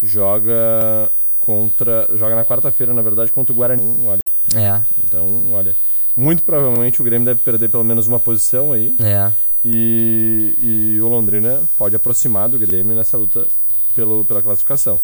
joga 0.00 1.10
contra. 1.38 2.06
Joga 2.14 2.36
na 2.36 2.44
quarta-feira, 2.44 2.94
na 2.94 3.02
verdade, 3.02 3.32
contra 3.32 3.52
o 3.52 3.56
Guarani. 3.56 3.82
Olha. 4.06 4.20
É. 4.54 4.82
Então, 5.02 5.52
olha. 5.52 5.74
Muito 6.14 6.42
provavelmente 6.42 7.00
o 7.00 7.04
Grêmio 7.04 7.24
deve 7.24 7.40
perder 7.40 7.68
pelo 7.68 7.84
menos 7.84 8.06
uma 8.06 8.20
posição 8.20 8.72
aí. 8.72 8.94
É. 9.00 9.32
E, 9.64 10.56
e 10.58 11.00
o 11.00 11.08
Londrina 11.08 11.62
pode 11.76 11.94
aproximar 11.94 12.48
do 12.48 12.58
Grêmio 12.58 12.96
nessa 12.96 13.16
luta 13.16 13.46
pelo, 13.94 14.24
pela 14.24 14.42
classificação. 14.42 15.00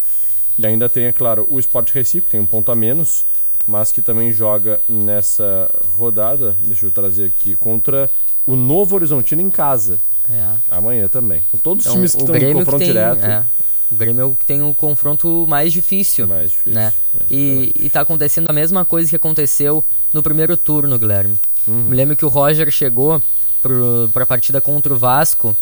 E 0.59 0.67
ainda 0.67 0.89
tem, 0.89 1.05
é 1.05 1.13
claro, 1.13 1.47
o 1.51 1.59
Sport 1.61 1.91
Recife, 1.93 2.27
que 2.27 2.31
tem 2.33 2.41
um 2.41 2.47
ponto 2.47 2.71
a 2.73 2.75
menos, 2.75 3.27
mas 3.67 3.93
que 3.93 4.01
também 4.01 4.33
joga 4.33 4.81
nessa 4.89 5.71
rodada, 5.97 6.57
deixa 6.61 6.87
eu 6.87 6.91
trazer 6.91 7.27
aqui, 7.27 7.55
contra 7.55 8.11
o 8.47 8.57
Novo 8.57 8.95
Horizontino 8.95 9.43
em 9.43 9.51
casa. 9.51 10.01
É. 10.29 10.57
Amanhã 10.71 11.09
também. 11.09 11.45
São 11.51 11.61
todos 11.61 11.85
os 11.85 11.87
Então, 11.87 11.95
times 11.97 12.15
que 12.15 12.21
estão 12.23 12.37
em 12.37 12.53
confronto 12.55 12.79
tem, 12.79 12.87
direto. 12.89 13.25
é, 13.25 13.47
o 13.91 13.95
Grêmio 13.95 14.23
é 14.23 14.25
o 14.25 14.35
que 14.35 14.47
tem 14.47 14.63
o 14.63 14.75
confronto 14.75 15.47
mais 15.49 15.73
difícil. 15.73 16.27
Mais 16.27 16.51
difícil. 16.51 16.73
Né? 16.73 16.93
E, 17.31 17.73
e 17.77 17.91
tá 17.91 18.01
acontecendo 18.01 18.49
a 18.51 18.53
mesma 18.53 18.85
coisa 18.85 19.09
que 19.09 19.17
aconteceu 19.17 19.85
no 20.13 20.23
primeiro 20.23 20.57
turno, 20.57 20.99
Guilherme. 20.99 21.39
Uhum. 21.67 21.85
Me 21.85 21.97
lembro 21.97 22.17
que 22.17 22.25
o 22.25 22.29
Roger 22.29 22.71
chegou 22.71 23.23
pro, 23.63 24.11
pra 24.13 24.25
partida 24.27 24.61
contra 24.61 24.93
o 24.93 24.97
Vasco. 24.99 25.57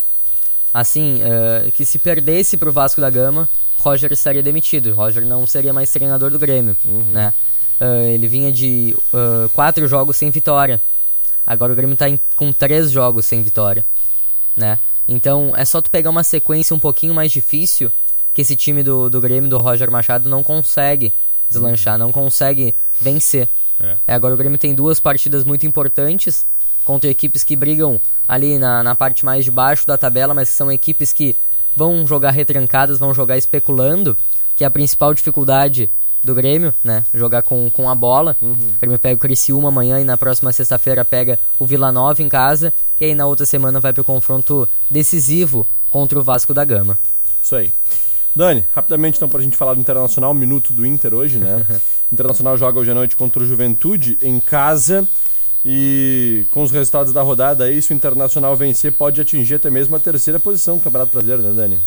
Assim, 0.74 1.20
eh, 1.22 1.70
que 1.72 1.84
se 1.84 2.00
perdesse 2.00 2.56
pro 2.56 2.72
Vasco 2.72 3.00
da 3.00 3.08
Gama, 3.08 3.48
Roger 3.78 4.12
estaria 4.12 4.42
demitido. 4.42 4.92
Roger 4.92 5.24
não 5.24 5.46
seria 5.46 5.72
mais 5.72 5.88
treinador 5.92 6.30
do 6.32 6.38
Grêmio. 6.38 6.76
Uhum. 6.84 7.04
Né? 7.12 7.32
Eh, 7.78 8.14
ele 8.14 8.26
vinha 8.26 8.50
de 8.50 8.96
eh, 9.14 9.48
quatro 9.54 9.86
jogos 9.86 10.16
sem 10.16 10.30
vitória. 10.30 10.80
Agora 11.46 11.72
o 11.72 11.76
Grêmio 11.76 11.96
tá 11.96 12.08
em- 12.08 12.18
com 12.34 12.52
três 12.52 12.90
jogos 12.90 13.24
sem 13.24 13.40
vitória. 13.40 13.86
Né? 14.56 14.76
Então 15.06 15.52
é 15.56 15.64
só 15.64 15.80
tu 15.80 15.88
pegar 15.90 16.10
uma 16.10 16.24
sequência 16.24 16.74
um 16.74 16.78
pouquinho 16.80 17.14
mais 17.14 17.30
difícil 17.30 17.92
que 18.32 18.40
esse 18.42 18.56
time 18.56 18.82
do, 18.82 19.08
do 19.08 19.20
Grêmio, 19.20 19.48
do 19.48 19.58
Roger 19.58 19.88
Machado, 19.92 20.28
não 20.28 20.42
consegue 20.42 21.14
deslanchar, 21.48 21.96
não 21.96 22.10
consegue 22.10 22.74
vencer. 23.00 23.48
É. 23.78 23.96
É, 24.08 24.14
agora 24.14 24.34
o 24.34 24.36
Grêmio 24.36 24.58
tem 24.58 24.74
duas 24.74 24.98
partidas 24.98 25.44
muito 25.44 25.66
importantes 25.66 26.44
contra 26.84 27.08
equipes 27.08 27.44
que 27.44 27.54
brigam 27.54 28.00
ali 28.26 28.58
na, 28.58 28.82
na 28.82 28.94
parte 28.94 29.24
mais 29.24 29.44
de 29.44 29.50
baixo 29.50 29.86
da 29.86 29.98
tabela, 29.98 30.34
mas 30.34 30.48
são 30.48 30.70
equipes 30.70 31.12
que 31.12 31.36
vão 31.76 32.06
jogar 32.06 32.30
retrancadas, 32.30 32.98
vão 32.98 33.12
jogar 33.12 33.36
especulando, 33.36 34.16
que 34.56 34.64
é 34.64 34.66
a 34.66 34.70
principal 34.70 35.12
dificuldade 35.12 35.90
do 36.22 36.34
Grêmio, 36.34 36.72
né? 36.82 37.04
Jogar 37.12 37.42
com, 37.42 37.70
com 37.70 37.88
a 37.88 37.94
bola. 37.94 38.36
Uhum. 38.40 38.52
O 38.52 38.78
Grêmio 38.78 38.98
pega 38.98 39.14
o 39.14 39.18
Criciúma 39.18 39.68
amanhã 39.68 40.00
e 40.00 40.04
na 40.04 40.16
próxima 40.16 40.52
sexta-feira 40.52 41.04
pega 41.04 41.38
o 41.58 41.66
Vila 41.66 41.92
Nova 41.92 42.22
em 42.22 42.28
casa. 42.28 42.72
E 42.98 43.04
aí 43.04 43.14
na 43.14 43.26
outra 43.26 43.44
semana 43.44 43.78
vai 43.78 43.92
pro 43.92 44.02
confronto 44.02 44.66
decisivo 44.90 45.66
contra 45.90 46.18
o 46.18 46.22
Vasco 46.22 46.54
da 46.54 46.64
Gama. 46.64 46.98
Isso 47.42 47.54
aí. 47.54 47.70
Dani, 48.34 48.66
rapidamente 48.74 49.16
então 49.16 49.28
pra 49.28 49.40
gente 49.40 49.56
falar 49.56 49.74
do 49.74 49.80
Internacional, 49.80 50.34
minuto 50.34 50.72
do 50.72 50.84
Inter 50.84 51.14
hoje, 51.14 51.38
né? 51.38 51.64
Internacional 52.10 52.56
joga 52.56 52.80
hoje 52.80 52.90
à 52.90 52.94
noite 52.94 53.16
contra 53.16 53.42
o 53.42 53.46
Juventude 53.46 54.18
em 54.22 54.40
casa 54.40 55.06
e 55.64 56.46
com 56.50 56.62
os 56.62 56.70
resultados 56.70 57.12
da 57.12 57.22
rodada 57.22 57.64
aí, 57.64 57.80
se 57.80 57.92
o 57.92 57.94
Internacional 57.94 58.54
vencer, 58.54 58.92
pode 58.92 59.20
atingir 59.20 59.54
até 59.54 59.70
mesmo 59.70 59.96
a 59.96 60.00
terceira 60.00 60.38
posição 60.38 60.76
do 60.76 60.82
Campeonato 60.82 61.12
Brasileiro, 61.12 61.42
né, 61.42 61.52
Dani? 61.52 61.80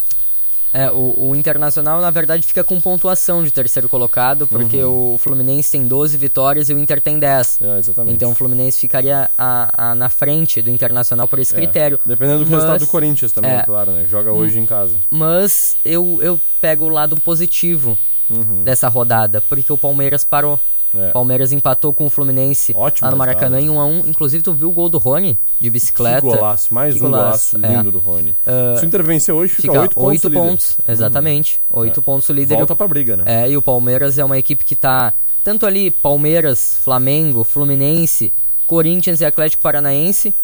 É, 0.74 0.92
o, 0.92 1.30
o 1.30 1.36
Internacional, 1.36 2.02
na 2.02 2.12
verdade, 2.12 2.46
fica 2.46 2.62
com 2.64 2.80
pontuação 2.82 3.42
de 3.44 3.52
terceiro 3.52 3.88
colocado, 3.88 4.46
porque 4.46 4.78
Uhum. 4.84 5.14
o 5.14 5.18
Fluminense 5.18 5.72
tem 5.72 5.88
12 5.88 6.18
vitórias 6.18 6.70
e 6.70 6.74
o 6.74 6.78
Inter 6.78 7.00
tem 7.00 7.18
10. 7.18 7.60
É, 7.62 7.80
exatamente. 7.80 8.16
Então 8.16 8.32
o 8.32 8.36
Fluminense 8.36 8.78
ficaria 8.80 9.32
a, 9.38 9.92
a- 9.92 9.96
na 9.96 10.10
frente 10.10 10.62
do 10.62 10.70
Internacional 10.70 11.26
por 11.28 11.40
esse 11.40 11.54
É, 11.54 11.56
critério. 11.56 11.98
Dependendo 12.06 12.40
do 12.40 12.52
Mas- 12.52 12.64
resultado 12.64 12.80
do 12.82 12.88
Corinthians 12.88 13.32
também, 13.32 13.52
é. 13.52 13.56
é 13.60 13.64
claro, 13.64 13.92
né? 13.94 14.04
Que 14.04 14.10
joga 14.10 14.32
hoje 14.34 14.60
em 14.60 14.66
casa. 14.66 14.98
Mas 15.10 15.78
eu, 15.86 16.20
eu 16.22 16.40
pego 16.60 16.86
o 16.86 16.90
lado 16.90 17.16
positivo 17.18 17.98
Uhum. 18.30 18.64
dessa 18.66 18.90
rodada, 18.90 19.40
porque 19.48 19.72
o 19.72 19.78
Palmeiras 19.78 20.26
parou. 20.26 20.60
É. 20.98 21.12
Palmeiras 21.12 21.52
empatou 21.52 21.94
com 21.94 22.06
o 22.06 22.10
Fluminense 22.10 22.74
Ótimo 22.76 23.06
lá 23.06 23.12
no 23.12 23.18
Maracanã 23.18 23.60
em 23.60 23.66
resultado. 23.70 23.90
1x1. 24.04 24.10
Inclusive, 24.10 24.44
tu 24.44 24.54
viu 24.54 24.70
o 24.70 24.72
gol 24.72 24.90
do 24.90 24.98
Rony 24.98 25.38
de 25.60 25.70
bicicleta? 25.70 26.22
Que 26.22 26.28
golaço, 26.28 26.74
mais 26.74 26.94
Que 26.96 27.00
um 27.00 27.04
golaço 27.04 27.58
é. 27.62 27.68
lindo 27.68 27.92
do 27.92 28.00
Rony. 28.00 28.36
Ah, 28.46 28.76
Se 28.78 28.86
o 28.86 28.86
hoje, 29.32 29.54
fica, 29.54 29.68
Fica 29.68 29.82
8 29.82 29.94
pontos. 29.96 30.10
oito 30.10 30.28
líder. 30.30 30.40
pontos, 30.40 30.78
exatamente. 30.88 31.62
Oito 31.72 32.00
É. 32.00 32.04
pontos 32.04 32.30
o 32.30 32.34
líder. 32.34 32.58
Volta 32.58 32.76
pra 32.76 32.88
briga, 32.88 33.16
né? 33.18 33.24
É, 33.26 33.50
e 33.50 33.56
o 33.58 33.62
Palmeiras 33.62 34.18
é 34.18 34.24
uma 34.26 34.38
equipe 34.38 34.66
que 34.66 34.76
tá 34.76 35.14
tanto 35.44 35.66
ali 35.66 35.92
Palmeiras, 35.92 36.78
Flamengo, 36.84 37.44
Fluminense, 37.44 38.34
Corinthians 38.66 39.22
e 39.22 39.26
Atlético 39.26 39.64
Paranaense 39.64 40.36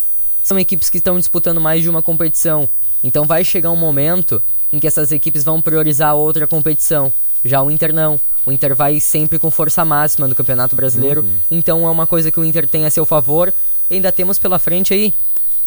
são 0.41 0.59
equipes 0.59 0.89
que 0.89 0.97
estão 0.97 1.17
disputando 1.17 1.59
mais 1.61 1.81
de 1.81 1.89
uma 1.89 2.01
competição. 2.01 2.67
Então 3.03 3.25
vai 3.25 3.43
chegar 3.43 3.71
um 3.71 3.75
momento 3.75 4.41
em 4.71 4.79
que 4.79 4.87
essas 4.87 5.11
equipes 5.11 5.43
vão 5.43 5.61
priorizar 5.61 6.09
a 6.11 6.13
outra 6.15 6.47
competição. 6.47 7.11
Já 7.43 7.61
o 7.61 7.69
Inter 7.71 7.93
não. 7.93 8.19
O 8.45 8.51
Inter 8.51 8.75
vai 8.75 8.99
sempre 8.99 9.39
com 9.39 9.49
força 9.49 9.85
máxima 9.85 10.27
no 10.27 10.35
Campeonato 10.35 10.75
Brasileiro. 10.75 11.21
Uhum. 11.21 11.37
Então 11.49 11.87
é 11.87 11.89
uma 11.89 12.05
coisa 12.07 12.31
que 12.31 12.39
o 12.39 12.43
Inter 12.45 12.67
tem 12.67 12.85
a 12.85 12.89
seu 12.89 13.05
favor. 13.05 13.53
E 13.89 13.95
ainda 13.95 14.11
temos 14.11 14.37
pela 14.39 14.59
frente 14.59 14.93
aí 14.93 15.13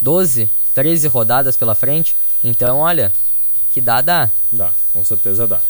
12, 0.01 0.51
13 0.75 1.09
rodadas 1.09 1.57
pela 1.57 1.75
frente. 1.75 2.17
Então, 2.45 2.79
olha, 2.79 3.13
que 3.73 3.81
dá, 3.81 4.01
dá. 4.01 4.31
Dá, 4.53 4.71
com 4.93 5.05
certeza 5.05 5.47
dá. 5.47 5.61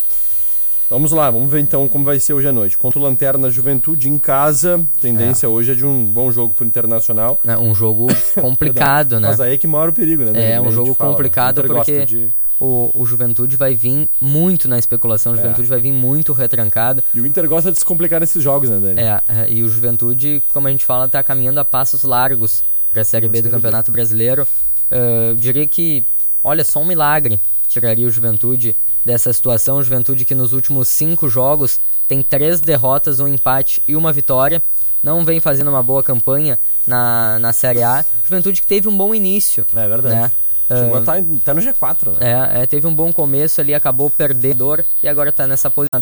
Vamos 0.88 1.10
lá, 1.10 1.28
vamos 1.32 1.50
ver 1.50 1.58
então 1.58 1.88
como 1.88 2.04
vai 2.04 2.20
ser 2.20 2.32
hoje 2.32 2.46
à 2.46 2.52
noite. 2.52 2.78
Contra 2.78 3.00
o 3.00 3.02
Lanterna 3.02 3.50
Juventude 3.50 4.08
em 4.08 4.18
casa, 4.18 4.80
tendência 5.00 5.48
hoje 5.48 5.72
é 5.72 5.74
de 5.74 5.84
um 5.84 6.06
bom 6.06 6.30
jogo 6.30 6.54
pro 6.54 6.64
Internacional. 6.64 7.40
É 7.44 7.58
um 7.58 7.74
jogo 7.74 8.06
complicado, 8.40 9.18
né? 9.18 9.26
Mas 9.28 9.40
aí 9.40 9.54
é 9.54 9.58
que 9.58 9.66
mora 9.66 9.90
o 9.90 9.92
perigo, 9.92 10.22
né? 10.24 10.52
É 10.52 10.60
um 10.60 10.70
jogo 10.70 10.94
fala. 10.94 11.10
complicado 11.10 11.64
porque 11.64 12.04
de- 12.06 12.32
o, 12.60 12.90
o 12.94 13.04
Juventude 13.04 13.56
vai 13.56 13.74
vir 13.74 14.08
muito 14.20 14.68
na 14.68 14.78
especulação, 14.78 15.32
o 15.32 15.36
É. 15.36 15.38
Juventude 15.38 15.68
vai 15.68 15.80
vir 15.80 15.92
muito 15.92 16.32
retrancado. 16.32 17.02
E 17.14 17.20
o 17.20 17.26
Inter 17.26 17.48
gosta 17.48 17.70
de 17.70 17.78
se 17.78 17.84
complicar 17.84 18.20
nesses 18.20 18.42
jogos, 18.42 18.70
né, 18.70 18.78
Dani? 18.78 19.00
É, 19.00 19.22
é, 19.28 19.50
e 19.50 19.62
o 19.62 19.68
Juventude, 19.68 20.42
como 20.52 20.68
a 20.68 20.70
gente 20.70 20.84
fala, 20.84 21.08
tá 21.08 21.22
caminhando 21.22 21.60
a 21.60 21.64
passos 21.64 22.02
largos 22.02 22.62
para 22.90 23.02
a 23.02 23.04
Série 23.04 23.28
B 23.28 23.42
do 23.42 23.50
Campeonato 23.50 23.92
Brasileiro. 23.92 24.46
Eh, 24.90 25.28
eu 25.30 25.34
diria 25.34 25.66
que, 25.66 26.06
olha, 26.42 26.64
só 26.64 26.80
um 26.80 26.86
milagre 26.86 27.38
tiraria 27.68 28.06
o 28.06 28.10
Juventude 28.10 28.74
dessa 29.04 29.32
situação. 29.32 29.76
O 29.76 29.82
Juventude 29.82 30.24
que 30.24 30.34
nos 30.34 30.52
últimos 30.52 30.88
cinco 30.88 31.28
jogos 31.28 31.78
tem 32.08 32.22
três 32.22 32.60
derrotas, 32.60 33.20
um 33.20 33.28
empate 33.28 33.82
e 33.86 33.94
uma 33.94 34.12
vitória. 34.12 34.62
Não 35.02 35.24
vem 35.24 35.40
fazendo 35.40 35.68
uma 35.68 35.82
boa 35.82 36.02
campanha 36.02 36.58
na, 36.86 37.38
na 37.38 37.52
Série 37.52 37.82
A. 37.82 38.04
Juventude 38.24 38.60
que 38.62 38.66
teve 38.66 38.88
um 38.88 38.96
bom 38.96 39.14
início. 39.14 39.66
É 39.76 39.88
verdade. 39.88 40.14
Né? 40.14 40.30
Chegou 40.68 40.94
Ah, 40.94 40.98
a 40.98 41.00
estar 41.00 41.22
tá 41.44 41.54
no 41.54 41.60
G4, 41.60 42.18
né? 42.18 42.32
é, 42.56 42.62
é, 42.62 42.66
teve 42.66 42.86
um 42.86 42.94
bom 42.94 43.12
começo 43.12 43.60
ali, 43.60 43.72
acabou 43.74 44.10
perdedor 44.10 44.84
e 45.02 45.08
agora 45.08 45.30
tá 45.30 45.46
nessa 45.46 45.70
posição 45.70 45.96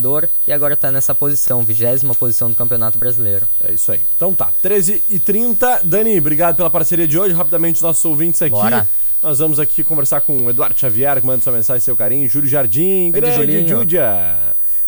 e 0.47 0.53
agora 0.53 0.77
tá 0.77 0.91
nessa 0.91 1.15
posição, 1.15 1.63
vigésima 1.63 2.15
posição 2.15 2.49
do 2.49 2.57
Campeonato 2.57 2.99
Brasileiro. 2.99 3.47
É 3.63 3.73
isso 3.73 3.93
aí. 3.93 4.01
Então 4.17 4.35
tá, 4.35 4.51
13 4.63 5.05
e 5.09 5.19
30 5.19 5.83
Dani, 5.85 6.19
obrigado 6.19 6.57
pela 6.57 6.71
parceria 6.71 7.07
de 7.07 7.19
hoje. 7.19 7.35
Rapidamente, 7.35 7.77
os 7.77 7.83
nossos 7.83 8.05
ouvintes 8.05 8.41
aqui. 8.43 8.51
Bora. 8.51 8.89
Nós 9.23 9.39
vamos 9.39 9.59
aqui 9.59 9.83
conversar 9.85 10.21
com 10.21 10.37
o 10.47 10.51
Eduardo 10.51 10.79
Xavier, 10.79 11.21
que 11.21 11.27
manda 11.27 11.43
sua 11.43 11.53
mensagem, 11.53 11.81
seu 11.81 11.97
carinho. 11.97 12.29
Júlio 12.29 12.49
Jardim, 12.49 13.11
Grande 13.11 13.37
grande 13.37 13.53
Julinho. 13.53 13.69
Júlia. 13.69 14.39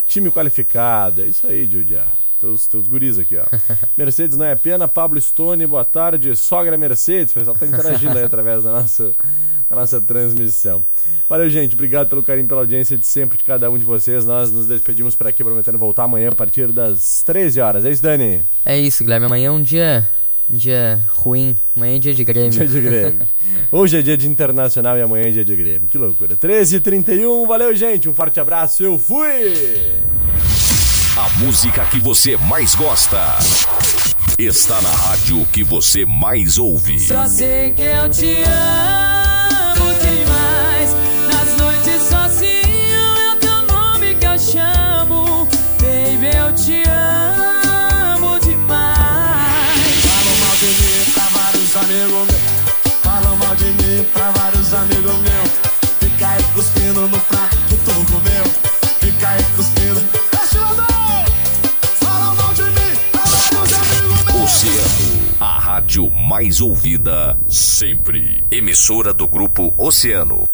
Time 0.07 0.31
qualificado. 0.31 1.23
É 1.23 1.27
isso 1.27 1.47
aí, 1.47 1.67
Júlia. 1.67 2.05
Teus, 2.47 2.67
teus 2.69 2.87
guris 2.87 3.19
aqui, 3.19 3.37
ó. 3.37 3.45
Mercedes 3.99 4.39
não 4.39 4.47
é 4.47 4.55
pena, 4.55 4.87
Pablo 4.87 5.21
Stone, 5.21 5.67
boa 5.67 5.85
tarde. 5.85 6.37
Sogra 6.37 6.79
Mercedes, 6.79 7.33
o 7.33 7.35
pessoal 7.35 7.57
tá 7.57 7.67
interagindo 7.67 8.17
aí 8.17 8.23
através 8.25 8.63
da 8.63 8.71
nossa, 8.71 9.13
da 9.69 9.75
nossa 9.75 10.01
transmissão. 10.01 10.85
Valeu, 11.29 11.51
gente. 11.51 11.75
Obrigado 11.75 12.09
pelo 12.09 12.23
carinho, 12.23 12.47
pela 12.47 12.61
audiência 12.61 12.97
de 12.97 13.05
sempre 13.05 13.37
de 13.37 13.43
cada 13.43 13.69
um 13.69 13.77
de 13.77 13.85
vocês. 13.85 14.25
Nós 14.25 14.53
nos 14.53 14.69
despedimos 14.69 15.17
por 15.17 15.27
aqui, 15.27 15.43
prometendo 15.43 15.77
voltar 15.77 16.05
amanhã 16.05 16.29
a 16.29 16.35
partir 16.35 16.71
das 16.71 17.21
13 17.27 17.61
horas. 17.61 17.85
É 17.85 17.91
isso, 17.91 18.03
Dani? 18.03 18.47
É 18.65 18.79
isso, 18.79 19.03
Guilherme. 19.03 19.27
Amanhã 19.27 19.49
é 19.49 19.51
um 19.51 19.63
dia, 19.63 20.09
dia 20.49 21.01
ruim. 21.09 21.57
Amanhã 21.75 21.97
é 21.97 21.99
dia 21.99 22.15
de 22.15 22.23
Grêmio. 22.23 22.53
Dia 22.53 22.69
de 22.69 22.81
Grêmio. 22.81 23.27
Hoje 23.73 23.99
é 23.99 24.03
dia 24.03 24.17
de 24.17 24.29
Internacional 24.29 24.97
e 24.97 25.03
amanhã 25.03 25.27
é 25.27 25.33
dia 25.33 25.45
de 25.45 25.57
Grêmio. 25.57 25.89
Que 25.89 25.99
loucura. 25.99 26.37
13h31, 26.37 27.45
valeu, 27.45 27.75
gente. 27.75 28.09
Um 28.09 28.15
forte 28.15 28.39
abraço. 28.39 28.85
Eu 28.85 28.97
fui! 28.97 29.53
A 31.17 31.31
música 31.39 31.83
que 31.87 31.99
você 31.99 32.37
mais 32.37 32.75
gosta 32.75 33.39
está 34.39 34.83
na 34.83 34.91
rádio 34.91 35.47
que 35.47 35.65
você 35.65 36.05
mais 36.05 36.59
ouve. 36.59 37.01
Só 37.01 37.27
sei 37.27 37.71
que 37.71 37.81
eu 37.81 38.11
te 38.11 38.43
amo 38.43 39.06
mais 66.29 66.61
ouvida 66.61 67.39
sempre. 67.47 68.43
Emissora 68.51 69.15
do 69.15 69.29
grupo 69.29 69.73
Oceano. 69.79 70.45